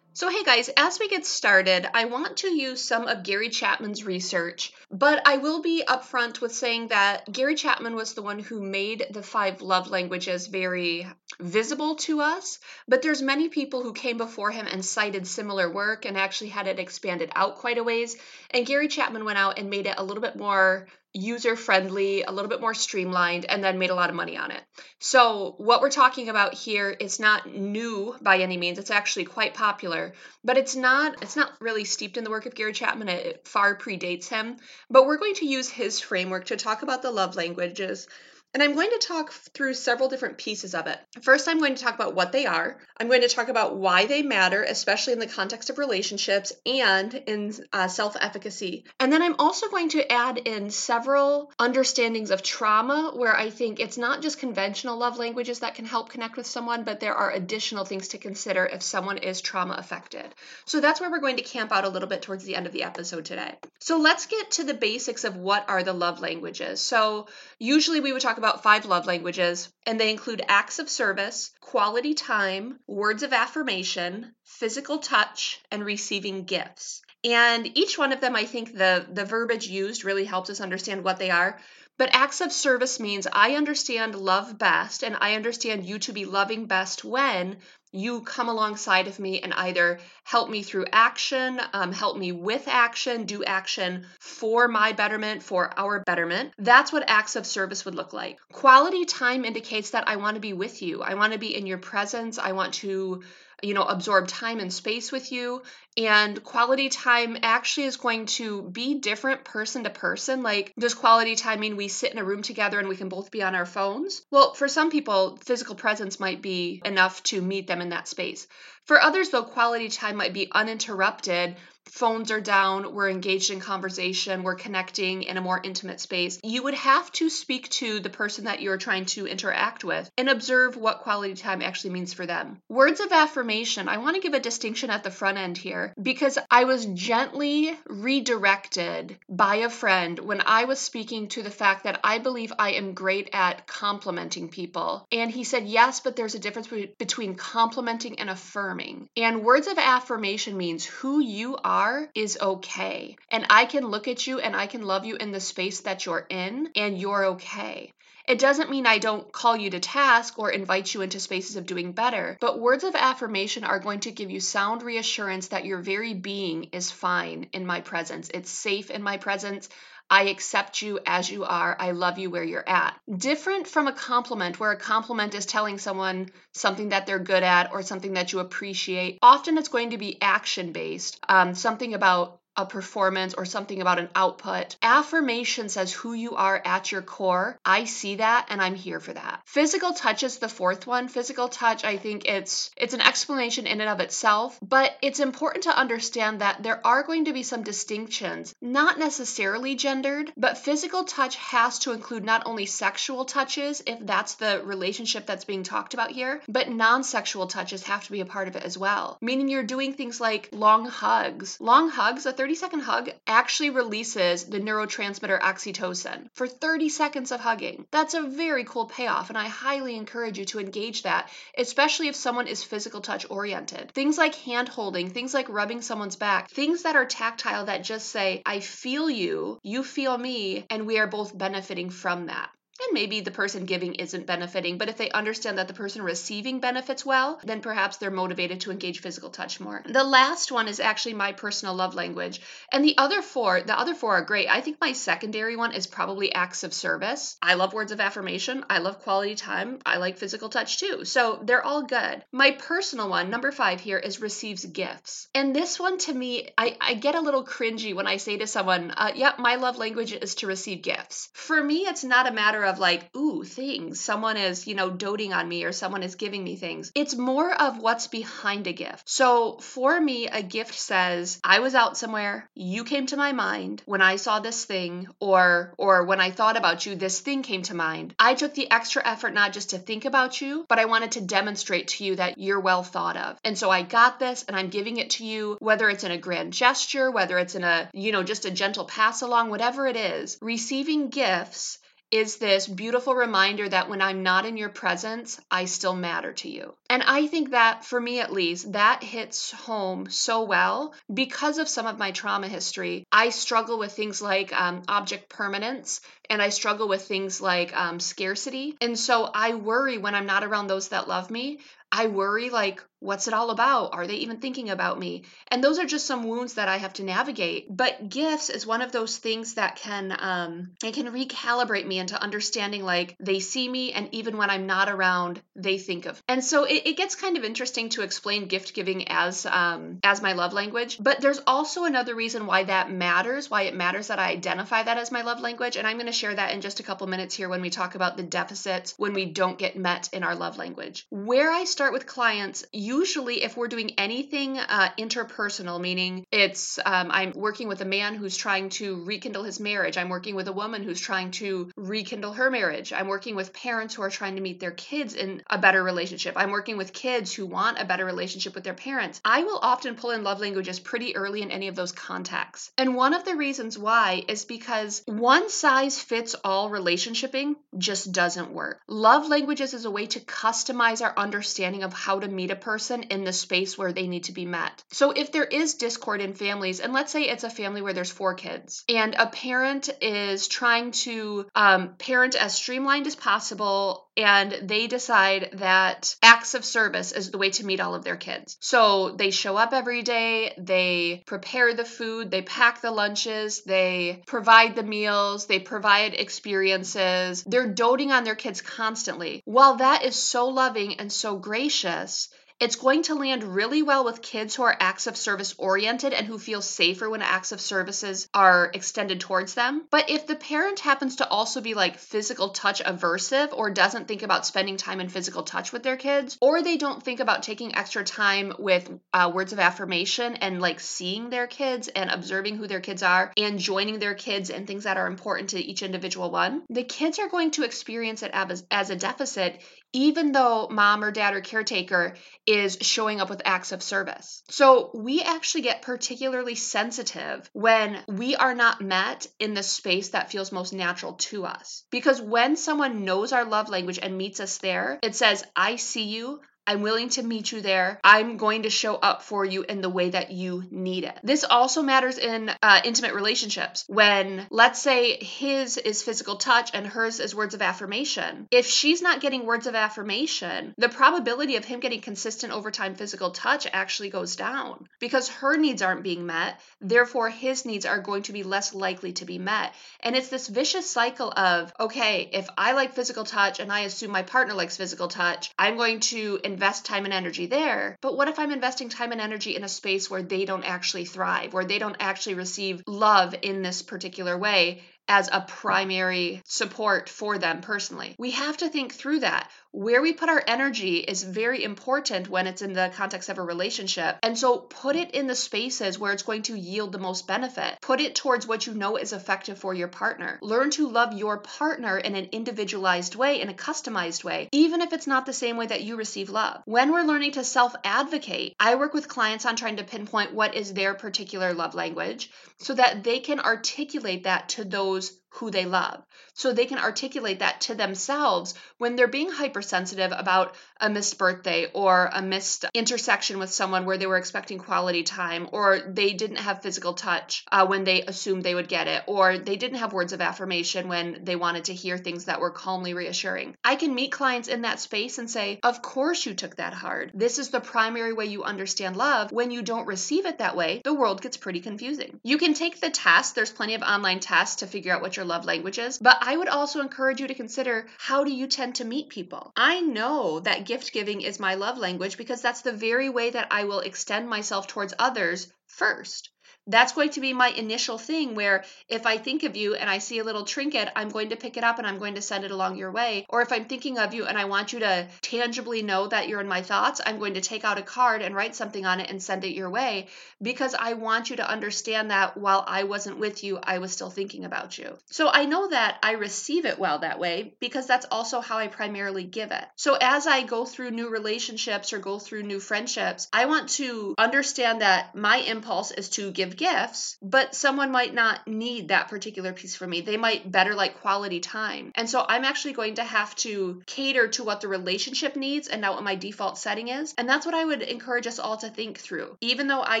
So, 0.14 0.28
hey 0.28 0.44
guys, 0.44 0.68
as 0.76 1.00
we 1.00 1.08
get 1.08 1.24
started, 1.24 1.88
I 1.94 2.04
want 2.04 2.36
to 2.38 2.48
use 2.48 2.84
some 2.84 3.08
of 3.08 3.22
Gary 3.22 3.48
Chapman's 3.48 4.04
research, 4.04 4.74
but 4.90 5.26
I 5.26 5.38
will 5.38 5.62
be 5.62 5.84
upfront 5.88 6.38
with 6.42 6.54
saying 6.54 6.88
that 6.88 7.32
Gary 7.32 7.54
Chapman 7.54 7.94
was 7.94 8.12
the 8.12 8.20
one 8.20 8.38
who 8.38 8.60
made 8.60 9.06
the 9.10 9.22
five 9.22 9.62
love 9.62 9.88
languages 9.88 10.48
very 10.48 11.06
visible 11.40 11.94
to 11.94 12.20
us, 12.20 12.58
but 12.86 13.00
there's 13.00 13.22
many 13.22 13.48
people 13.48 13.82
who 13.82 13.94
came 13.94 14.18
before 14.18 14.50
him 14.50 14.66
and 14.66 14.84
cited 14.84 15.26
similar 15.26 15.72
work 15.72 16.04
and 16.04 16.18
actually 16.18 16.50
had 16.50 16.66
it 16.66 16.78
expanded 16.78 17.32
out 17.34 17.56
quite 17.56 17.78
a 17.78 17.82
ways. 17.82 18.18
And 18.50 18.66
Gary 18.66 18.88
Chapman 18.88 19.24
went 19.24 19.38
out 19.38 19.58
and 19.58 19.70
made 19.70 19.86
it 19.86 19.94
a 19.96 20.04
little 20.04 20.22
bit 20.22 20.36
more 20.36 20.88
user 21.14 21.56
friendly, 21.56 22.22
a 22.22 22.30
little 22.30 22.48
bit 22.48 22.60
more 22.60 22.74
streamlined, 22.74 23.44
and 23.44 23.62
then 23.62 23.78
made 23.78 23.90
a 23.90 23.94
lot 23.94 24.08
of 24.08 24.16
money 24.16 24.36
on 24.36 24.50
it. 24.50 24.62
So, 24.98 25.54
what 25.58 25.80
we're 25.80 25.90
talking 25.90 26.28
about 26.28 26.54
here 26.54 26.90
is 26.90 27.20
not 27.20 27.52
new 27.52 28.16
by 28.20 28.38
any 28.38 28.56
means. 28.56 28.78
It's 28.78 28.90
actually 28.90 29.26
quite 29.26 29.54
popular, 29.54 30.14
but 30.42 30.56
it's 30.56 30.74
not 30.74 31.22
it's 31.22 31.36
not 31.36 31.52
really 31.60 31.84
steeped 31.84 32.16
in 32.16 32.24
the 32.24 32.30
work 32.30 32.46
of 32.46 32.54
Gary 32.54 32.72
Chapman. 32.72 33.08
It 33.08 33.46
far 33.46 33.76
predates 33.76 34.28
him. 34.28 34.56
But 34.90 35.06
we're 35.06 35.18
going 35.18 35.34
to 35.36 35.46
use 35.46 35.68
his 35.68 36.00
framework 36.00 36.46
to 36.46 36.56
talk 36.56 36.82
about 36.82 37.02
the 37.02 37.10
love 37.10 37.36
languages 37.36 38.08
and 38.54 38.62
I'm 38.62 38.74
going 38.74 38.90
to 38.90 39.06
talk 39.06 39.32
through 39.32 39.74
several 39.74 40.10
different 40.10 40.36
pieces 40.36 40.74
of 40.74 40.86
it. 40.86 40.98
First, 41.22 41.48
I'm 41.48 41.58
going 41.58 41.74
to 41.74 41.82
talk 41.82 41.94
about 41.94 42.14
what 42.14 42.32
they 42.32 42.44
are. 42.44 42.78
I'm 42.98 43.08
going 43.08 43.22
to 43.22 43.28
talk 43.28 43.48
about 43.48 43.76
why 43.76 44.04
they 44.04 44.22
matter, 44.22 44.62
especially 44.62 45.14
in 45.14 45.18
the 45.18 45.26
context 45.26 45.70
of 45.70 45.78
relationships 45.78 46.52
and 46.66 47.14
in 47.14 47.54
uh, 47.72 47.88
self 47.88 48.14
efficacy. 48.20 48.84
And 49.00 49.10
then 49.10 49.22
I'm 49.22 49.36
also 49.38 49.68
going 49.70 49.88
to 49.90 50.12
add 50.12 50.36
in 50.36 50.70
several 50.70 51.50
understandings 51.58 52.30
of 52.30 52.42
trauma 52.42 53.12
where 53.14 53.34
I 53.34 53.48
think 53.48 53.80
it's 53.80 53.96
not 53.96 54.20
just 54.20 54.38
conventional 54.38 54.98
love 54.98 55.18
languages 55.18 55.60
that 55.60 55.74
can 55.74 55.86
help 55.86 56.10
connect 56.10 56.36
with 56.36 56.46
someone, 56.46 56.84
but 56.84 57.00
there 57.00 57.14
are 57.14 57.30
additional 57.30 57.86
things 57.86 58.08
to 58.08 58.18
consider 58.18 58.66
if 58.66 58.82
someone 58.82 59.18
is 59.18 59.40
trauma 59.40 59.74
affected. 59.74 60.34
So 60.66 60.80
that's 60.80 61.00
where 61.00 61.10
we're 61.10 61.20
going 61.20 61.36
to 61.36 61.42
camp 61.42 61.72
out 61.72 61.84
a 61.84 61.88
little 61.88 62.08
bit 62.08 62.20
towards 62.20 62.44
the 62.44 62.56
end 62.56 62.66
of 62.66 62.72
the 62.72 62.82
episode 62.82 63.24
today. 63.24 63.54
So 63.78 63.98
let's 63.98 64.26
get 64.26 64.52
to 64.52 64.64
the 64.64 64.74
basics 64.74 65.24
of 65.24 65.36
what 65.36 65.68
are 65.68 65.82
the 65.82 65.92
love 65.92 66.20
languages. 66.20 66.80
So 66.80 67.28
usually 67.58 68.00
we 68.00 68.12
would 68.12 68.22
talk 68.22 68.38
about 68.42 68.64
five 68.64 68.84
love 68.86 69.06
languages, 69.06 69.72
and 69.86 70.00
they 70.00 70.10
include 70.10 70.42
acts 70.48 70.80
of 70.80 70.90
service, 70.90 71.52
quality 71.60 72.12
time, 72.12 72.80
words 72.88 73.22
of 73.22 73.32
affirmation, 73.32 74.34
physical 74.44 74.98
touch, 74.98 75.60
and 75.70 75.84
receiving 75.84 76.42
gifts. 76.42 77.02
And 77.22 77.70
each 77.78 77.96
one 77.96 78.12
of 78.12 78.20
them, 78.20 78.34
I 78.34 78.44
think 78.44 78.72
the, 78.76 79.06
the 79.08 79.24
verbiage 79.24 79.68
used 79.68 80.04
really 80.04 80.24
helps 80.24 80.50
us 80.50 80.60
understand 80.60 81.04
what 81.04 81.20
they 81.20 81.30
are. 81.30 81.60
But 81.98 82.10
acts 82.14 82.40
of 82.40 82.50
service 82.50 82.98
means 82.98 83.28
I 83.32 83.54
understand 83.54 84.16
love 84.16 84.58
best, 84.58 85.04
and 85.04 85.16
I 85.20 85.36
understand 85.36 85.86
you 85.86 86.00
to 86.00 86.12
be 86.12 86.24
loving 86.24 86.66
best 86.66 87.04
when 87.04 87.58
you 87.92 88.22
come 88.22 88.48
alongside 88.48 89.06
of 89.06 89.18
me 89.18 89.40
and 89.40 89.52
either 89.52 90.00
help 90.24 90.48
me 90.48 90.62
through 90.62 90.86
action, 90.92 91.60
um, 91.72 91.92
help 91.92 92.16
me 92.16 92.32
with 92.32 92.66
action, 92.66 93.24
do 93.24 93.44
action 93.44 94.06
for 94.18 94.66
my 94.66 94.92
betterment, 94.92 95.42
for 95.42 95.78
our 95.78 96.00
betterment. 96.00 96.52
That's 96.58 96.92
what 96.92 97.04
acts 97.06 97.36
of 97.36 97.46
service 97.46 97.84
would 97.84 97.94
look 97.94 98.12
like. 98.12 98.38
Quality 98.50 99.04
time 99.04 99.44
indicates 99.44 99.90
that 99.90 100.08
I 100.08 100.16
want 100.16 100.36
to 100.36 100.40
be 100.40 100.54
with 100.54 100.80
you. 100.82 101.02
I 101.02 101.14
want 101.14 101.34
to 101.34 101.38
be 101.38 101.54
in 101.54 101.66
your 101.66 101.78
presence. 101.78 102.38
I 102.38 102.52
want 102.52 102.74
to 102.74 103.22
you 103.62 103.74
know 103.74 103.84
absorb 103.84 104.28
time 104.28 104.60
and 104.60 104.72
space 104.72 105.12
with 105.12 105.32
you. 105.32 105.62
And 105.96 106.42
quality 106.42 106.88
time 106.88 107.36
actually 107.42 107.84
is 107.84 107.96
going 107.96 108.26
to 108.26 108.62
be 108.62 108.94
different 108.94 109.44
person 109.44 109.84
to 109.84 109.90
person. 109.90 110.42
Like 110.42 110.72
does 110.78 110.94
quality 110.94 111.36
time 111.36 111.60
mean 111.60 111.76
we 111.76 111.88
sit 111.88 112.12
in 112.12 112.18
a 112.18 112.24
room 112.24 112.42
together 112.42 112.78
and 112.78 112.88
we 112.88 112.96
can 112.96 113.08
both 113.08 113.30
be 113.30 113.42
on 113.42 113.54
our 113.54 113.66
phones? 113.66 114.22
Well 114.30 114.54
for 114.54 114.68
some 114.68 114.90
people 114.90 115.38
physical 115.42 115.74
presence 115.74 116.18
might 116.18 116.42
be 116.42 116.82
enough 116.84 117.22
to 117.24 117.40
meet 117.40 117.66
them 117.66 117.80
in 117.80 117.90
that 117.90 118.08
space 118.08 118.46
for 118.86 119.00
others 119.00 119.30
though 119.30 119.42
quality 119.42 119.88
time 119.88 120.16
might 120.16 120.32
be 120.32 120.50
uninterrupted 120.52 121.56
phones 121.92 122.30
are 122.30 122.40
down, 122.40 122.94
we're 122.94 123.10
engaged 123.10 123.50
in 123.50 123.60
conversation, 123.60 124.42
we're 124.42 124.54
connecting 124.54 125.24
in 125.24 125.36
a 125.36 125.40
more 125.40 125.60
intimate 125.62 126.00
space, 126.00 126.40
you 126.42 126.62
would 126.62 126.74
have 126.74 127.10
to 127.12 127.28
speak 127.28 127.68
to 127.68 128.00
the 128.00 128.10
person 128.10 128.44
that 128.44 128.62
you're 128.62 128.78
trying 128.78 129.04
to 129.04 129.26
interact 129.26 129.84
with 129.84 130.10
and 130.16 130.28
observe 130.28 130.76
what 130.76 131.00
quality 131.00 131.34
time 131.34 131.60
actually 131.60 131.90
means 131.90 132.14
for 132.14 132.24
them. 132.24 132.58
Words 132.68 133.00
of 133.00 133.12
affirmation, 133.12 133.88
I 133.88 133.98
want 133.98 134.16
to 134.16 134.22
give 134.22 134.32
a 134.32 134.40
distinction 134.40 134.90
at 134.90 135.04
the 135.04 135.10
front 135.10 135.38
end 135.38 135.58
here 135.58 135.92
because 136.00 136.38
I 136.50 136.64
was 136.64 136.86
gently 136.86 137.76
redirected 137.86 139.18
by 139.28 139.56
a 139.56 139.70
friend 139.70 140.18
when 140.18 140.42
I 140.44 140.64
was 140.64 140.78
speaking 140.78 141.28
to 141.28 141.42
the 141.42 141.50
fact 141.50 141.84
that 141.84 142.00
I 142.02 142.18
believe 142.18 142.52
I 142.58 142.72
am 142.72 142.94
great 142.94 143.30
at 143.32 143.66
complimenting 143.66 144.48
people. 144.48 145.06
And 145.12 145.30
he 145.30 145.44
said, 145.44 145.66
Yes, 145.66 146.00
but 146.00 146.16
there's 146.16 146.34
a 146.34 146.38
difference 146.38 146.68
between 146.98 147.34
complimenting 147.34 148.18
and 148.18 148.30
affirming. 148.30 148.71
And 149.16 149.44
words 149.44 149.66
of 149.66 149.78
affirmation 149.78 150.56
means 150.56 150.84
who 150.84 151.20
you 151.20 151.56
are 151.62 151.82
are 151.82 152.08
is 152.14 152.38
okay. 152.40 153.16
And 153.30 153.46
I 153.50 153.64
can 153.64 153.86
look 153.86 154.08
at 154.08 154.26
you 154.26 154.38
and 154.38 154.54
I 154.54 154.66
can 154.66 154.82
love 154.82 155.04
you 155.04 155.16
in 155.16 155.32
the 155.32 155.40
space 155.40 155.80
that 155.80 156.06
you're 156.06 156.26
in, 156.28 156.70
and 156.76 156.98
you're 156.98 157.24
okay. 157.34 157.92
It 158.28 158.38
doesn't 158.38 158.70
mean 158.70 158.86
I 158.86 158.98
don't 158.98 159.32
call 159.32 159.56
you 159.56 159.70
to 159.70 159.80
task 159.80 160.38
or 160.38 160.50
invite 160.50 160.94
you 160.94 161.00
into 161.02 161.18
spaces 161.18 161.56
of 161.56 161.66
doing 161.66 161.90
better, 161.90 162.36
but 162.40 162.60
words 162.60 162.84
of 162.84 162.94
affirmation 162.94 163.64
are 163.64 163.80
going 163.80 164.00
to 164.00 164.12
give 164.12 164.30
you 164.30 164.38
sound 164.38 164.82
reassurance 164.82 165.48
that 165.48 165.64
your 165.64 165.78
very 165.78 166.14
being 166.14 166.68
is 166.72 166.90
fine 166.90 167.48
in 167.52 167.66
my 167.66 167.80
presence. 167.80 168.30
It's 168.32 168.50
safe 168.50 168.90
in 168.90 169.02
my 169.02 169.16
presence. 169.16 169.68
I 170.10 170.24
accept 170.24 170.82
you 170.82 170.98
as 171.06 171.30
you 171.30 171.44
are. 171.44 171.74
I 171.78 171.92
love 171.92 172.18
you 172.18 172.28
where 172.28 172.44
you're 172.44 172.68
at. 172.68 172.94
Different 173.10 173.66
from 173.66 173.86
a 173.86 173.92
compliment, 173.92 174.60
where 174.60 174.72
a 174.72 174.76
compliment 174.76 175.34
is 175.34 175.46
telling 175.46 175.78
someone 175.78 176.30
something 176.52 176.90
that 176.90 177.06
they're 177.06 177.18
good 177.18 177.42
at 177.42 177.72
or 177.72 177.82
something 177.82 178.12
that 178.14 178.32
you 178.32 178.40
appreciate. 178.40 179.18
Often 179.22 179.56
it's 179.56 179.68
going 179.68 179.90
to 179.90 179.98
be 179.98 180.20
action 180.20 180.72
based, 180.72 181.18
um, 181.28 181.54
something 181.54 181.94
about 181.94 182.41
a 182.56 182.66
performance 182.66 183.34
or 183.34 183.44
something 183.44 183.80
about 183.80 183.98
an 183.98 184.08
output. 184.14 184.76
Affirmation 184.82 185.68
says 185.68 185.92
who 185.92 186.12
you 186.12 186.36
are 186.36 186.60
at 186.64 186.92
your 186.92 187.02
core. 187.02 187.58
I 187.64 187.84
see 187.84 188.16
that 188.16 188.46
and 188.50 188.60
I'm 188.60 188.74
here 188.74 189.00
for 189.00 189.12
that. 189.12 189.40
Physical 189.44 189.92
touch 189.92 190.22
is 190.22 190.38
the 190.38 190.48
fourth 190.48 190.86
one. 190.86 191.08
Physical 191.08 191.48
touch, 191.48 191.84
I 191.84 191.96
think 191.96 192.26
it's 192.26 192.70
it's 192.76 192.94
an 192.94 193.00
explanation 193.00 193.66
in 193.66 193.80
and 193.80 193.88
of 193.88 194.00
itself, 194.00 194.58
but 194.60 194.96
it's 195.00 195.20
important 195.20 195.64
to 195.64 195.76
understand 195.76 196.40
that 196.40 196.62
there 196.62 196.86
are 196.86 197.02
going 197.02 197.24
to 197.26 197.32
be 197.32 197.42
some 197.42 197.62
distinctions, 197.62 198.54
not 198.60 198.98
necessarily 198.98 199.74
gendered, 199.74 200.32
but 200.36 200.58
physical 200.58 201.04
touch 201.04 201.36
has 201.36 201.78
to 201.80 201.92
include 201.92 202.24
not 202.24 202.42
only 202.46 202.66
sexual 202.66 203.24
touches 203.24 203.82
if 203.86 203.98
that's 204.00 204.34
the 204.34 204.60
relationship 204.64 205.26
that's 205.26 205.44
being 205.44 205.62
talked 205.62 205.94
about 205.94 206.10
here, 206.10 206.42
but 206.48 206.68
non-sexual 206.68 207.46
touches 207.46 207.82
have 207.84 208.04
to 208.04 208.12
be 208.12 208.20
a 208.20 208.26
part 208.26 208.48
of 208.48 208.56
it 208.56 208.62
as 208.62 208.76
well. 208.76 209.16
Meaning 209.20 209.48
you're 209.48 209.62
doing 209.62 209.94
things 209.94 210.20
like 210.20 210.48
long 210.52 210.86
hugs. 210.86 211.58
Long 211.60 211.88
hugs, 211.88 212.26
a 212.26 212.32
30 212.42 212.56
second 212.56 212.80
hug 212.80 213.08
actually 213.24 213.70
releases 213.70 214.46
the 214.46 214.58
neurotransmitter 214.58 215.40
oxytocin 215.40 216.26
for 216.34 216.48
30 216.48 216.88
seconds 216.88 217.30
of 217.30 217.38
hugging. 217.38 217.86
That's 217.92 218.14
a 218.14 218.22
very 218.22 218.64
cool 218.64 218.86
payoff, 218.86 219.28
and 219.28 219.38
I 219.38 219.46
highly 219.46 219.94
encourage 219.94 220.40
you 220.40 220.44
to 220.46 220.58
engage 220.58 221.04
that, 221.04 221.30
especially 221.56 222.08
if 222.08 222.16
someone 222.16 222.48
is 222.48 222.64
physical 222.64 223.00
touch 223.00 223.24
oriented. 223.30 223.92
Things 223.92 224.18
like 224.18 224.34
hand 224.34 224.68
holding, 224.68 225.08
things 225.08 225.32
like 225.32 225.48
rubbing 225.50 225.82
someone's 225.82 226.16
back, 226.16 226.50
things 226.50 226.82
that 226.82 226.96
are 226.96 227.06
tactile 227.06 227.66
that 227.66 227.84
just 227.84 228.08
say, 228.08 228.42
I 228.44 228.58
feel 228.58 229.08
you, 229.08 229.60
you 229.62 229.84
feel 229.84 230.18
me, 230.18 230.66
and 230.68 230.84
we 230.84 230.98
are 230.98 231.06
both 231.06 231.38
benefiting 231.38 231.90
from 231.90 232.26
that 232.26 232.50
and 232.80 232.94
maybe 232.94 233.20
the 233.20 233.30
person 233.30 233.64
giving 233.64 233.94
isn't 233.94 234.26
benefiting, 234.26 234.78
but 234.78 234.88
if 234.88 234.96
they 234.96 235.10
understand 235.10 235.58
that 235.58 235.68
the 235.68 235.74
person 235.74 236.02
receiving 236.02 236.60
benefits 236.60 237.04
well, 237.04 237.40
then 237.44 237.60
perhaps 237.60 237.96
they're 237.96 238.10
motivated 238.10 238.60
to 238.60 238.70
engage 238.70 239.00
physical 239.00 239.30
touch 239.30 239.60
more. 239.60 239.82
The 239.86 240.04
last 240.04 240.50
one 240.50 240.68
is 240.68 240.80
actually 240.80 241.14
my 241.14 241.32
personal 241.32 241.74
love 241.74 241.94
language. 241.94 242.40
And 242.72 242.84
the 242.84 242.96
other 242.98 243.22
four, 243.22 243.60
the 243.60 243.78
other 243.78 243.94
four 243.94 244.16
are 244.16 244.24
great. 244.24 244.48
I 244.48 244.60
think 244.60 244.78
my 244.80 244.92
secondary 244.92 245.56
one 245.56 245.72
is 245.72 245.86
probably 245.86 246.32
acts 246.32 246.64
of 246.64 246.74
service. 246.74 247.36
I 247.42 247.54
love 247.54 247.72
words 247.72 247.92
of 247.92 248.00
affirmation. 248.00 248.64
I 248.68 248.78
love 248.78 249.00
quality 249.00 249.34
time. 249.34 249.80
I 249.84 249.98
like 249.98 250.18
physical 250.18 250.48
touch 250.48 250.78
too. 250.78 251.04
So 251.04 251.40
they're 251.42 251.64
all 251.64 251.82
good. 251.82 252.24
My 252.32 252.52
personal 252.52 253.08
one, 253.08 253.30
number 253.30 253.52
five 253.52 253.80
here, 253.80 253.98
is 253.98 254.20
receives 254.20 254.64
gifts. 254.64 255.28
And 255.34 255.54
this 255.54 255.78
one 255.78 255.98
to 255.98 256.12
me, 256.12 256.50
I, 256.56 256.76
I 256.80 256.94
get 256.94 257.14
a 257.14 257.20
little 257.20 257.44
cringy 257.44 257.94
when 257.94 258.06
I 258.06 258.16
say 258.16 258.38
to 258.38 258.46
someone, 258.46 258.92
uh, 258.96 259.12
yep, 259.14 259.34
yeah, 259.36 259.42
my 259.42 259.56
love 259.56 259.78
language 259.78 260.12
is 260.12 260.36
to 260.36 260.46
receive 260.46 260.82
gifts. 260.82 261.28
For 261.32 261.62
me, 261.62 261.80
it's 261.80 262.04
not 262.04 262.26
a 262.26 262.32
matter 262.32 262.61
of 262.64 262.78
like, 262.78 263.14
ooh, 263.16 263.44
things. 263.44 264.00
Someone 264.00 264.36
is, 264.36 264.66
you 264.66 264.74
know, 264.74 264.90
doting 264.90 265.32
on 265.32 265.48
me 265.48 265.64
or 265.64 265.72
someone 265.72 266.02
is 266.02 266.14
giving 266.14 266.44
me 266.44 266.56
things. 266.56 266.92
It's 266.94 267.16
more 267.16 267.52
of 267.52 267.78
what's 267.78 268.06
behind 268.06 268.66
a 268.66 268.72
gift. 268.72 269.08
So 269.08 269.58
for 269.58 270.00
me, 270.00 270.28
a 270.28 270.42
gift 270.42 270.74
says, 270.74 271.40
I 271.44 271.60
was 271.60 271.74
out 271.74 271.96
somewhere, 271.96 272.48
you 272.54 272.84
came 272.84 273.06
to 273.06 273.16
my 273.16 273.32
mind 273.32 273.82
when 273.86 274.02
I 274.02 274.16
saw 274.16 274.40
this 274.40 274.64
thing, 274.64 275.08
or 275.20 275.74
or 275.78 276.04
when 276.04 276.20
I 276.20 276.30
thought 276.30 276.56
about 276.56 276.86
you, 276.86 276.94
this 276.94 277.20
thing 277.20 277.42
came 277.42 277.62
to 277.62 277.74
mind. 277.74 278.14
I 278.18 278.34
took 278.34 278.54
the 278.54 278.70
extra 278.70 279.06
effort 279.06 279.34
not 279.34 279.52
just 279.52 279.70
to 279.70 279.78
think 279.78 280.04
about 280.04 280.40
you, 280.40 280.64
but 280.68 280.78
I 280.78 280.86
wanted 280.86 281.12
to 281.12 281.20
demonstrate 281.20 281.88
to 281.88 282.04
you 282.04 282.16
that 282.16 282.38
you're 282.38 282.60
well 282.60 282.82
thought 282.82 283.16
of. 283.16 283.38
And 283.44 283.56
so 283.56 283.70
I 283.70 283.82
got 283.82 284.18
this 284.18 284.44
and 284.46 284.56
I'm 284.56 284.68
giving 284.68 284.96
it 284.96 285.10
to 285.10 285.26
you, 285.26 285.56
whether 285.60 285.88
it's 285.88 286.04
in 286.04 286.12
a 286.12 286.18
grand 286.18 286.52
gesture, 286.52 287.10
whether 287.10 287.38
it's 287.38 287.54
in 287.54 287.64
a, 287.64 287.90
you 287.92 288.12
know, 288.12 288.22
just 288.22 288.44
a 288.44 288.50
gentle 288.50 288.84
pass 288.84 289.22
along, 289.22 289.50
whatever 289.50 289.86
it 289.86 289.96
is. 289.96 290.38
Receiving 290.40 291.08
gifts 291.08 291.78
is 292.12 292.36
this 292.36 292.68
beautiful 292.68 293.14
reminder 293.14 293.66
that 293.66 293.88
when 293.88 294.02
I'm 294.02 294.22
not 294.22 294.44
in 294.44 294.58
your 294.58 294.68
presence, 294.68 295.40
I 295.50 295.64
still 295.64 295.96
matter 295.96 296.34
to 296.34 296.48
you. 296.48 296.74
And 296.90 297.02
I 297.02 297.26
think 297.26 297.52
that, 297.52 297.86
for 297.86 297.98
me 297.98 298.20
at 298.20 298.32
least, 298.32 298.72
that 298.72 299.02
hits 299.02 299.50
home 299.50 300.10
so 300.10 300.44
well 300.44 300.94
because 301.12 301.56
of 301.56 301.70
some 301.70 301.86
of 301.86 301.98
my 301.98 302.10
trauma 302.10 302.48
history. 302.48 303.06
I 303.10 303.30
struggle 303.30 303.78
with 303.78 303.92
things 303.92 304.20
like 304.20 304.52
um, 304.52 304.82
object 304.88 305.30
permanence 305.30 306.02
and 306.28 306.42
I 306.42 306.50
struggle 306.50 306.86
with 306.86 307.02
things 307.02 307.40
like 307.40 307.74
um, 307.74 307.98
scarcity. 307.98 308.76
And 308.80 308.98
so 308.98 309.24
I 309.24 309.54
worry 309.54 309.96
when 309.96 310.14
I'm 310.14 310.26
not 310.26 310.44
around 310.44 310.66
those 310.66 310.88
that 310.88 311.08
love 311.08 311.30
me. 311.30 311.60
I 311.92 312.06
worry, 312.06 312.48
like, 312.48 312.82
what's 313.02 313.26
it 313.26 313.34
all 313.34 313.50
about? 313.50 313.94
Are 313.94 314.06
they 314.06 314.14
even 314.16 314.38
thinking 314.38 314.70
about 314.70 314.98
me? 314.98 315.24
And 315.48 315.62
those 315.62 315.78
are 315.78 315.84
just 315.84 316.06
some 316.06 316.22
wounds 316.22 316.54
that 316.54 316.68
I 316.68 316.76
have 316.76 316.92
to 316.94 317.02
navigate. 317.02 317.66
But 317.68 318.08
gifts 318.08 318.48
is 318.48 318.66
one 318.66 318.80
of 318.80 318.92
those 318.92 319.18
things 319.18 319.54
that 319.54 319.76
can 319.76 320.16
um 320.18 320.72
it 320.84 320.94
can 320.94 321.08
recalibrate 321.08 321.86
me 321.86 321.98
into 321.98 322.20
understanding 322.20 322.84
like 322.84 323.16
they 323.18 323.40
see 323.40 323.68
me 323.68 323.92
and 323.92 324.08
even 324.12 324.36
when 324.36 324.50
I'm 324.50 324.66
not 324.66 324.88
around, 324.88 325.42
they 325.56 325.78
think 325.78 326.06
of. 326.06 326.22
And 326.28 326.44
so 326.44 326.64
it, 326.64 326.82
it 326.86 326.96
gets 326.96 327.16
kind 327.16 327.36
of 327.36 327.44
interesting 327.44 327.88
to 327.90 328.02
explain 328.02 328.46
gift 328.46 328.72
giving 328.72 329.08
as 329.08 329.44
um 329.46 329.98
as 330.04 330.22
my 330.22 330.34
love 330.34 330.52
language. 330.52 330.98
But 331.00 331.20
there's 331.20 331.40
also 331.46 331.84
another 331.84 332.14
reason 332.14 332.46
why 332.46 332.64
that 332.64 332.90
matters, 332.90 333.50
why 333.50 333.62
it 333.62 333.74
matters 333.74 334.08
that 334.08 334.20
I 334.20 334.30
identify 334.30 334.82
that 334.84 334.98
as 334.98 335.10
my 335.10 335.22
love 335.22 335.40
language. 335.40 335.76
And 335.76 335.86
I'm 335.86 335.96
going 335.96 336.06
to 336.06 336.12
share 336.12 336.34
that 336.34 336.52
in 336.52 336.60
just 336.60 336.78
a 336.78 336.84
couple 336.84 337.06
minutes 337.08 337.34
here 337.34 337.48
when 337.48 337.62
we 337.62 337.70
talk 337.70 337.96
about 337.96 338.16
the 338.16 338.22
deficits 338.22 338.94
when 338.96 339.12
we 339.12 339.26
don't 339.26 339.58
get 339.58 339.76
met 339.76 340.08
in 340.12 340.22
our 340.22 340.36
love 340.36 340.56
language. 340.56 341.04
Where 341.10 341.50
I 341.50 341.64
start 341.64 341.81
with 341.90 342.06
clients, 342.06 342.64
usually 342.72 343.42
if 343.42 343.56
we're 343.56 343.68
doing 343.68 343.92
anything 343.98 344.58
uh, 344.58 344.90
interpersonal 344.98 345.80
meaning 345.80 346.26
it's 346.30 346.78
um, 346.84 347.10
i'm 347.10 347.32
working 347.34 347.68
with 347.68 347.80
a 347.80 347.84
man 347.84 348.14
who's 348.14 348.36
trying 348.36 348.68
to 348.68 349.02
rekindle 349.04 349.42
his 349.42 349.58
marriage 349.58 349.96
i'm 349.96 350.08
working 350.08 350.34
with 350.34 350.48
a 350.48 350.52
woman 350.52 350.82
who's 350.82 351.00
trying 351.00 351.30
to 351.30 351.70
rekindle 351.76 352.32
her 352.32 352.50
marriage 352.50 352.92
i'm 352.92 353.08
working 353.08 353.34
with 353.34 353.52
parents 353.52 353.94
who 353.94 354.02
are 354.02 354.10
trying 354.10 354.36
to 354.36 354.42
meet 354.42 354.60
their 354.60 354.70
kids 354.70 355.14
in 355.14 355.42
a 355.48 355.58
better 355.58 355.82
relationship 355.82 356.34
i'm 356.36 356.50
working 356.50 356.76
with 356.76 356.92
kids 356.92 357.32
who 357.32 357.46
want 357.46 357.80
a 357.80 357.84
better 357.84 358.04
relationship 358.04 358.54
with 358.54 358.64
their 358.64 358.74
parents 358.74 359.20
i 359.24 359.42
will 359.42 359.58
often 359.62 359.94
pull 359.94 360.10
in 360.10 360.22
love 360.22 360.40
languages 360.40 360.78
pretty 360.78 361.16
early 361.16 361.40
in 361.40 361.50
any 361.50 361.68
of 361.68 361.74
those 361.74 361.92
contexts. 361.92 362.70
And 362.76 362.94
one 362.94 363.14
of 363.14 363.24
the 363.24 363.36
reasons 363.36 363.78
why 363.78 364.24
is 364.28 364.44
because 364.44 365.02
one 365.06 365.48
size 365.48 365.98
fits 365.98 366.34
all 366.44 366.68
relationshiping 366.68 367.54
just 367.78 368.12
doesn't 368.12 368.52
work. 368.52 368.80
Love 368.88 369.28
languages 369.28 369.72
is 369.72 369.86
a 369.86 369.90
way 369.90 370.06
to 370.06 370.20
customize 370.20 371.02
our 371.02 371.14
understanding 371.16 371.71
of 371.80 371.92
how 371.92 372.20
to 372.20 372.28
meet 372.28 372.50
a 372.50 372.56
person 372.56 372.82
person 372.82 373.02
in 373.10 373.24
the 373.24 373.32
space 373.32 373.76
where 373.76 373.92
they 373.92 374.06
need 374.06 374.24
to 374.24 374.32
be 374.32 374.46
met. 374.46 374.82
So 374.92 375.10
if 375.10 375.30
there 375.30 375.44
is 375.44 375.74
discord 375.74 376.20
in 376.20 376.34
families, 376.34 376.80
and 376.80 376.92
let's 376.92 377.12
say 377.12 377.24
it's 377.24 377.44
a 377.44 377.50
family 377.50 377.82
where 377.82 377.92
there's 377.92 378.10
four 378.10 378.34
kids, 378.34 378.84
and 378.88 379.14
a 379.14 379.26
parent 379.26 379.90
is 380.00 380.48
trying 380.48 380.92
to 381.06 381.46
um, 381.54 381.94
parent 381.98 382.34
as 382.34 382.54
streamlined 382.54 383.06
as 383.06 383.14
possible 383.14 384.08
and 384.16 384.52
they 384.62 384.86
decide 384.86 385.50
that 385.54 386.14
acts 386.22 386.54
of 386.54 386.64
service 386.64 387.12
is 387.12 387.30
the 387.30 387.38
way 387.38 387.50
to 387.50 387.64
meet 387.64 387.80
all 387.80 387.94
of 387.94 388.04
their 388.04 388.16
kids. 388.16 388.56
So 388.60 389.10
they 389.10 389.30
show 389.30 389.56
up 389.56 389.72
every 389.72 390.02
day, 390.02 390.54
they 390.58 391.22
prepare 391.26 391.74
the 391.74 391.84
food, 391.84 392.30
they 392.30 392.42
pack 392.42 392.80
the 392.80 392.90
lunches, 392.90 393.62
they 393.64 394.22
provide 394.26 394.76
the 394.76 394.82
meals, 394.82 395.46
they 395.46 395.58
provide 395.58 396.14
experiences. 396.14 397.42
They're 397.44 397.72
doting 397.72 398.12
on 398.12 398.24
their 398.24 398.34
kids 398.34 398.60
constantly. 398.60 399.42
While 399.44 399.76
that 399.76 400.04
is 400.04 400.16
so 400.16 400.48
loving 400.48 401.00
and 401.00 401.12
so 401.12 401.36
gracious, 401.36 402.28
it's 402.62 402.76
going 402.76 403.02
to 403.02 403.16
land 403.16 403.42
really 403.42 403.82
well 403.82 404.04
with 404.04 404.22
kids 404.22 404.54
who 404.54 404.62
are 404.62 404.76
acts 404.78 405.08
of 405.08 405.16
service 405.16 405.52
oriented 405.58 406.12
and 406.12 406.28
who 406.28 406.38
feel 406.38 406.62
safer 406.62 407.10
when 407.10 407.20
acts 407.20 407.50
of 407.50 407.60
services 407.60 408.28
are 408.32 408.70
extended 408.72 409.18
towards 409.18 409.54
them. 409.54 409.82
But 409.90 410.10
if 410.10 410.28
the 410.28 410.36
parent 410.36 410.78
happens 410.78 411.16
to 411.16 411.28
also 411.28 411.60
be 411.60 411.74
like 411.74 411.98
physical 411.98 412.50
touch 412.50 412.80
aversive 412.80 413.52
or 413.52 413.70
doesn't 413.70 414.06
think 414.06 414.22
about 414.22 414.46
spending 414.46 414.76
time 414.76 415.00
in 415.00 415.08
physical 415.08 415.42
touch 415.42 415.72
with 415.72 415.82
their 415.82 415.96
kids, 415.96 416.38
or 416.40 416.62
they 416.62 416.76
don't 416.76 417.02
think 417.02 417.18
about 417.18 417.42
taking 417.42 417.74
extra 417.74 418.04
time 418.04 418.52
with 418.60 418.88
uh, 419.12 419.32
words 419.34 419.52
of 419.52 419.58
affirmation 419.58 420.36
and 420.36 420.60
like 420.60 420.78
seeing 420.78 421.30
their 421.30 421.48
kids 421.48 421.88
and 421.88 422.10
observing 422.10 422.58
who 422.58 422.68
their 422.68 422.78
kids 422.78 423.02
are 423.02 423.32
and 423.36 423.58
joining 423.58 423.98
their 423.98 424.14
kids 424.14 424.50
and 424.50 424.68
things 424.68 424.84
that 424.84 424.98
are 424.98 425.08
important 425.08 425.50
to 425.50 425.58
each 425.58 425.82
individual 425.82 426.30
one, 426.30 426.62
the 426.70 426.84
kids 426.84 427.18
are 427.18 427.28
going 427.28 427.50
to 427.50 427.64
experience 427.64 428.22
it 428.22 428.30
as, 428.32 428.64
as 428.70 428.90
a 428.90 428.94
deficit 428.94 429.60
even 429.92 430.32
though 430.32 430.68
mom 430.70 431.04
or 431.04 431.10
dad 431.10 431.34
or 431.34 431.40
caretaker 431.40 432.14
is 432.46 432.78
showing 432.80 433.20
up 433.20 433.30
with 433.30 433.42
acts 433.44 433.72
of 433.72 433.82
service. 433.82 434.42
So 434.50 434.90
we 434.94 435.22
actually 435.22 435.62
get 435.62 435.82
particularly 435.82 436.54
sensitive 436.54 437.48
when 437.52 438.02
we 438.08 438.36
are 438.36 438.54
not 438.54 438.80
met 438.80 439.26
in 439.38 439.54
the 439.54 439.62
space 439.62 440.10
that 440.10 440.30
feels 440.30 440.52
most 440.52 440.72
natural 440.72 441.14
to 441.14 441.44
us. 441.44 441.84
Because 441.90 442.20
when 442.20 442.56
someone 442.56 443.04
knows 443.04 443.32
our 443.32 443.44
love 443.44 443.68
language 443.68 443.98
and 444.02 444.16
meets 444.16 444.40
us 444.40 444.58
there, 444.58 444.98
it 445.02 445.14
says, 445.14 445.44
I 445.54 445.76
see 445.76 446.04
you, 446.04 446.40
I'm 446.66 446.82
willing 446.82 447.08
to 447.10 447.22
meet 447.22 447.50
you 447.50 447.60
there. 447.60 447.98
I'm 448.04 448.36
going 448.36 448.62
to 448.62 448.70
show 448.70 448.94
up 448.94 449.22
for 449.22 449.44
you 449.44 449.62
in 449.62 449.80
the 449.80 449.88
way 449.88 450.10
that 450.10 450.30
you 450.30 450.64
need 450.70 451.04
it. 451.04 451.18
This 451.24 451.44
also 451.44 451.82
matters 451.82 452.18
in 452.18 452.50
uh, 452.62 452.80
intimate 452.84 453.14
relationships. 453.14 453.84
When, 453.88 454.46
let's 454.50 454.80
say, 454.80 455.16
his 455.16 455.76
is 455.76 456.02
physical 456.02 456.36
touch 456.36 456.70
and 456.72 456.86
hers 456.86 457.18
is 457.18 457.34
words 457.34 457.54
of 457.54 457.62
affirmation. 457.62 458.46
If 458.50 458.66
she's 458.66 459.02
not 459.02 459.20
getting 459.20 459.44
words 459.44 459.66
of 459.66 459.74
affirmation, 459.74 460.74
the 460.78 460.88
probability 460.88 461.56
of 461.56 461.64
him 461.64 461.80
getting 461.80 462.00
consistent 462.00 462.52
overtime 462.52 462.94
physical 462.94 463.30
touch 463.30 463.66
actually 463.72 464.10
goes 464.10 464.36
down 464.36 464.86
because 465.00 465.28
her 465.28 465.56
needs 465.56 465.82
aren't 465.82 466.04
being 466.04 466.26
met. 466.26 466.60
Therefore, 466.80 467.28
his 467.28 467.64
needs 467.64 467.86
are 467.86 467.98
going 467.98 468.22
to 468.24 468.32
be 468.32 468.44
less 468.44 468.72
likely 468.72 469.12
to 469.14 469.24
be 469.24 469.38
met. 469.38 469.74
And 470.00 470.14
it's 470.14 470.28
this 470.28 470.46
vicious 470.46 470.88
cycle 470.88 471.32
of, 471.36 471.72
okay, 471.80 472.30
if 472.32 472.48
I 472.56 472.72
like 472.72 472.94
physical 472.94 473.24
touch 473.24 473.58
and 473.58 473.72
I 473.72 473.80
assume 473.80 474.12
my 474.12 474.22
partner 474.22 474.54
likes 474.54 474.76
physical 474.76 475.08
touch, 475.08 475.50
I'm 475.58 475.76
going 475.76 476.00
to 476.00 476.38
invest 476.52 476.84
time 476.84 477.04
and 477.04 477.14
energy 477.14 477.46
there. 477.46 477.96
But 478.00 478.16
what 478.16 478.28
if 478.28 478.38
I'm 478.38 478.52
investing 478.52 478.88
time 478.88 479.12
and 479.12 479.20
energy 479.20 479.56
in 479.56 479.64
a 479.64 479.68
space 479.68 480.10
where 480.10 480.22
they 480.22 480.44
don't 480.44 480.64
actually 480.64 481.04
thrive, 481.04 481.52
where 481.52 481.64
they 481.64 481.78
don't 481.78 481.96
actually 482.00 482.34
receive 482.34 482.82
love 482.86 483.34
in 483.42 483.62
this 483.62 483.82
particular 483.82 484.36
way? 484.36 484.82
As 485.08 485.28
a 485.32 485.40
primary 485.40 486.42
support 486.46 487.08
for 487.08 487.38
them 487.38 487.60
personally. 487.60 488.14
We 488.18 488.30
have 488.32 488.56
to 488.58 488.68
think 488.68 488.94
through 488.94 489.20
that. 489.20 489.50
Where 489.74 490.02
we 490.02 490.12
put 490.12 490.28
our 490.28 490.42
energy 490.46 490.98
is 490.98 491.22
very 491.22 491.64
important 491.64 492.28
when 492.28 492.46
it's 492.46 492.60
in 492.60 492.74
the 492.74 492.92
context 492.94 493.30
of 493.30 493.38
a 493.38 493.42
relationship. 493.42 494.18
And 494.22 494.38
so 494.38 494.58
put 494.58 494.96
it 494.96 495.12
in 495.12 495.26
the 495.26 495.34
spaces 495.34 495.98
where 495.98 496.12
it's 496.12 496.22
going 496.22 496.42
to 496.42 496.58
yield 496.58 496.92
the 496.92 496.98
most 496.98 497.26
benefit. 497.26 497.78
Put 497.80 498.00
it 498.00 498.14
towards 498.14 498.46
what 498.46 498.66
you 498.66 498.74
know 498.74 498.96
is 498.96 499.14
effective 499.14 499.58
for 499.58 499.72
your 499.72 499.88
partner. 499.88 500.38
Learn 500.42 500.70
to 500.72 500.90
love 500.90 501.14
your 501.14 501.38
partner 501.38 501.96
in 501.96 502.16
an 502.16 502.28
individualized 502.32 503.14
way, 503.14 503.40
in 503.40 503.48
a 503.48 503.54
customized 503.54 504.24
way, 504.24 504.50
even 504.52 504.82
if 504.82 504.92
it's 504.92 505.06
not 505.06 505.24
the 505.24 505.32
same 505.32 505.56
way 505.56 505.66
that 505.66 505.82
you 505.82 505.96
receive 505.96 506.28
love. 506.28 506.60
When 506.66 506.92
we're 506.92 507.04
learning 507.04 507.32
to 507.32 507.44
self 507.44 507.74
advocate, 507.82 508.54
I 508.60 508.74
work 508.74 508.92
with 508.92 509.08
clients 509.08 509.46
on 509.46 509.56
trying 509.56 509.76
to 509.76 509.84
pinpoint 509.84 510.34
what 510.34 510.54
is 510.54 510.74
their 510.74 510.92
particular 510.92 511.54
love 511.54 511.74
language 511.74 512.30
so 512.58 512.74
that 512.74 513.04
they 513.04 513.20
can 513.20 513.40
articulate 513.40 514.24
that 514.24 514.50
to 514.50 514.64
those 514.64 514.91
shows 514.92 515.21
who 515.34 515.50
they 515.50 515.64
love. 515.64 516.02
So 516.34 516.52
they 516.52 516.66
can 516.66 516.78
articulate 516.78 517.40
that 517.40 517.62
to 517.62 517.74
themselves 517.74 518.54
when 518.78 518.96
they're 518.96 519.06
being 519.06 519.30
hypersensitive 519.30 520.12
about 520.12 520.54
a 520.80 520.88
missed 520.88 521.18
birthday 521.18 521.70
or 521.72 522.10
a 522.12 522.22
missed 522.22 522.64
intersection 522.74 523.38
with 523.38 523.52
someone 523.52 523.84
where 523.84 523.98
they 523.98 524.06
were 524.06 524.16
expecting 524.16 524.58
quality 524.58 525.02
time 525.02 525.48
or 525.52 525.78
they 525.78 526.12
didn't 526.12 526.36
have 526.36 526.62
physical 526.62 526.94
touch 526.94 527.44
uh, 527.52 527.66
when 527.66 527.84
they 527.84 528.02
assumed 528.02 528.42
they 528.42 528.54
would 528.54 528.68
get 528.68 528.88
it 528.88 529.02
or 529.06 529.38
they 529.38 529.56
didn't 529.56 529.78
have 529.78 529.92
words 529.92 530.12
of 530.12 530.20
affirmation 530.20 530.88
when 530.88 531.20
they 531.22 531.36
wanted 531.36 531.64
to 531.64 531.74
hear 531.74 531.98
things 531.98 532.26
that 532.26 532.40
were 532.40 532.50
calmly 532.50 532.94
reassuring. 532.94 533.54
I 533.64 533.76
can 533.76 533.94
meet 533.94 534.12
clients 534.12 534.48
in 534.48 534.62
that 534.62 534.80
space 534.80 535.18
and 535.18 535.30
say, 535.30 535.60
Of 535.62 535.82
course 535.82 536.24
you 536.26 536.34
took 536.34 536.56
that 536.56 536.74
hard. 536.74 537.10
This 537.14 537.38
is 537.38 537.50
the 537.50 537.60
primary 537.60 538.12
way 538.12 538.26
you 538.26 538.42
understand 538.42 538.96
love. 538.96 539.32
When 539.32 539.50
you 539.50 539.62
don't 539.62 539.86
receive 539.86 540.26
it 540.26 540.38
that 540.38 540.56
way, 540.56 540.80
the 540.84 540.94
world 540.94 541.22
gets 541.22 541.36
pretty 541.36 541.60
confusing. 541.60 542.20
You 542.22 542.38
can 542.38 542.54
take 542.54 542.80
the 542.80 542.90
test, 542.90 543.34
there's 543.34 543.52
plenty 543.52 543.74
of 543.74 543.82
online 543.82 544.20
tests 544.20 544.56
to 544.56 544.66
figure 544.66 544.92
out 544.92 545.02
what 545.02 545.16
your 545.16 545.21
your 545.22 545.28
love 545.28 545.44
languages, 545.44 545.98
but 545.98 546.18
I 546.20 546.36
would 546.36 546.48
also 546.48 546.80
encourage 546.80 547.20
you 547.20 547.28
to 547.28 547.34
consider 547.34 547.86
how 547.96 548.24
do 548.24 548.32
you 548.32 548.48
tend 548.48 548.74
to 548.76 548.84
meet 548.84 549.08
people? 549.08 549.52
I 549.54 549.80
know 549.80 550.40
that 550.40 550.66
gift 550.66 550.92
giving 550.92 551.20
is 551.20 551.38
my 551.38 551.54
love 551.54 551.78
language 551.78 552.16
because 552.16 552.42
that's 552.42 552.62
the 552.62 552.72
very 552.72 553.08
way 553.08 553.30
that 553.30 553.46
I 553.52 553.62
will 553.62 553.78
extend 553.78 554.28
myself 554.28 554.66
towards 554.66 554.94
others 554.98 555.46
first. 555.68 556.31
That's 556.66 556.92
going 556.92 557.10
to 557.10 557.20
be 557.20 557.32
my 557.32 557.48
initial 557.48 557.98
thing 557.98 558.34
where 558.34 558.64
if 558.88 559.04
I 559.04 559.18
think 559.18 559.42
of 559.42 559.56
you 559.56 559.74
and 559.74 559.90
I 559.90 559.98
see 559.98 560.20
a 560.20 560.24
little 560.24 560.44
trinket, 560.44 560.88
I'm 560.94 561.08
going 561.08 561.30
to 561.30 561.36
pick 561.36 561.56
it 561.56 561.64
up 561.64 561.78
and 561.78 561.86
I'm 561.86 561.98
going 561.98 562.14
to 562.14 562.22
send 562.22 562.44
it 562.44 562.50
along 562.50 562.76
your 562.76 562.92
way. 562.92 563.26
Or 563.28 563.42
if 563.42 563.52
I'm 563.52 563.64
thinking 563.64 563.98
of 563.98 564.14
you 564.14 564.26
and 564.26 564.38
I 564.38 564.44
want 564.44 564.72
you 564.72 564.80
to 564.80 565.08
tangibly 565.22 565.82
know 565.82 566.06
that 566.06 566.28
you're 566.28 566.40
in 566.40 566.48
my 566.48 566.62
thoughts, 566.62 567.00
I'm 567.04 567.18
going 567.18 567.34
to 567.34 567.40
take 567.40 567.64
out 567.64 567.78
a 567.78 567.82
card 567.82 568.22
and 568.22 568.34
write 568.34 568.54
something 568.54 568.86
on 568.86 569.00
it 569.00 569.10
and 569.10 569.22
send 569.22 569.44
it 569.44 569.56
your 569.56 569.70
way 569.70 570.08
because 570.40 570.74
I 570.78 570.94
want 570.94 571.30
you 571.30 571.36
to 571.36 571.48
understand 571.48 572.10
that 572.10 572.36
while 572.36 572.64
I 572.66 572.84
wasn't 572.84 573.18
with 573.18 573.42
you, 573.42 573.58
I 573.62 573.78
was 573.78 573.92
still 573.92 574.10
thinking 574.10 574.44
about 574.44 574.78
you. 574.78 574.96
So 575.10 575.28
I 575.32 575.46
know 575.46 575.68
that 575.68 575.98
I 576.02 576.12
receive 576.12 576.64
it 576.64 576.78
well 576.78 577.00
that 577.00 577.18
way 577.18 577.54
because 577.60 577.86
that's 577.86 578.06
also 578.10 578.40
how 578.40 578.58
I 578.58 578.68
primarily 578.68 579.24
give 579.24 579.50
it. 579.50 579.64
So 579.76 579.96
as 580.00 580.26
I 580.26 580.42
go 580.42 580.64
through 580.64 580.92
new 580.92 581.10
relationships 581.10 581.92
or 581.92 581.98
go 581.98 582.18
through 582.18 582.44
new 582.44 582.60
friendships, 582.60 583.28
I 583.32 583.46
want 583.46 583.70
to 583.70 584.14
understand 584.16 584.82
that 584.82 585.14
my 585.14 585.38
impulse 585.38 585.90
is 585.90 586.08
to 586.10 586.30
give 586.30 586.51
gifts, 586.56 587.16
but 587.22 587.54
someone 587.54 587.90
might 587.90 588.14
not 588.14 588.46
need 588.46 588.88
that 588.88 589.08
particular 589.08 589.52
piece 589.52 589.76
from 589.76 589.90
me. 589.90 590.00
They 590.00 590.16
might 590.16 590.50
better 590.50 590.74
like 590.74 591.00
quality 591.00 591.40
time. 591.40 591.92
And 591.94 592.08
so 592.08 592.24
I'm 592.26 592.44
actually 592.44 592.72
going 592.72 592.94
to 592.94 593.04
have 593.04 593.34
to 593.36 593.82
cater 593.86 594.28
to 594.28 594.44
what 594.44 594.60
the 594.60 594.68
relationship 594.68 595.36
needs 595.36 595.68
and 595.68 595.80
not 595.80 595.94
what 595.94 596.04
my 596.04 596.14
default 596.14 596.58
setting 596.58 596.88
is. 596.88 597.14
And 597.18 597.28
that's 597.28 597.46
what 597.46 597.54
I 597.54 597.64
would 597.64 597.82
encourage 597.82 598.26
us 598.26 598.38
all 598.38 598.56
to 598.58 598.68
think 598.68 598.98
through. 598.98 599.36
Even 599.40 599.68
though 599.68 599.82
I 599.82 600.00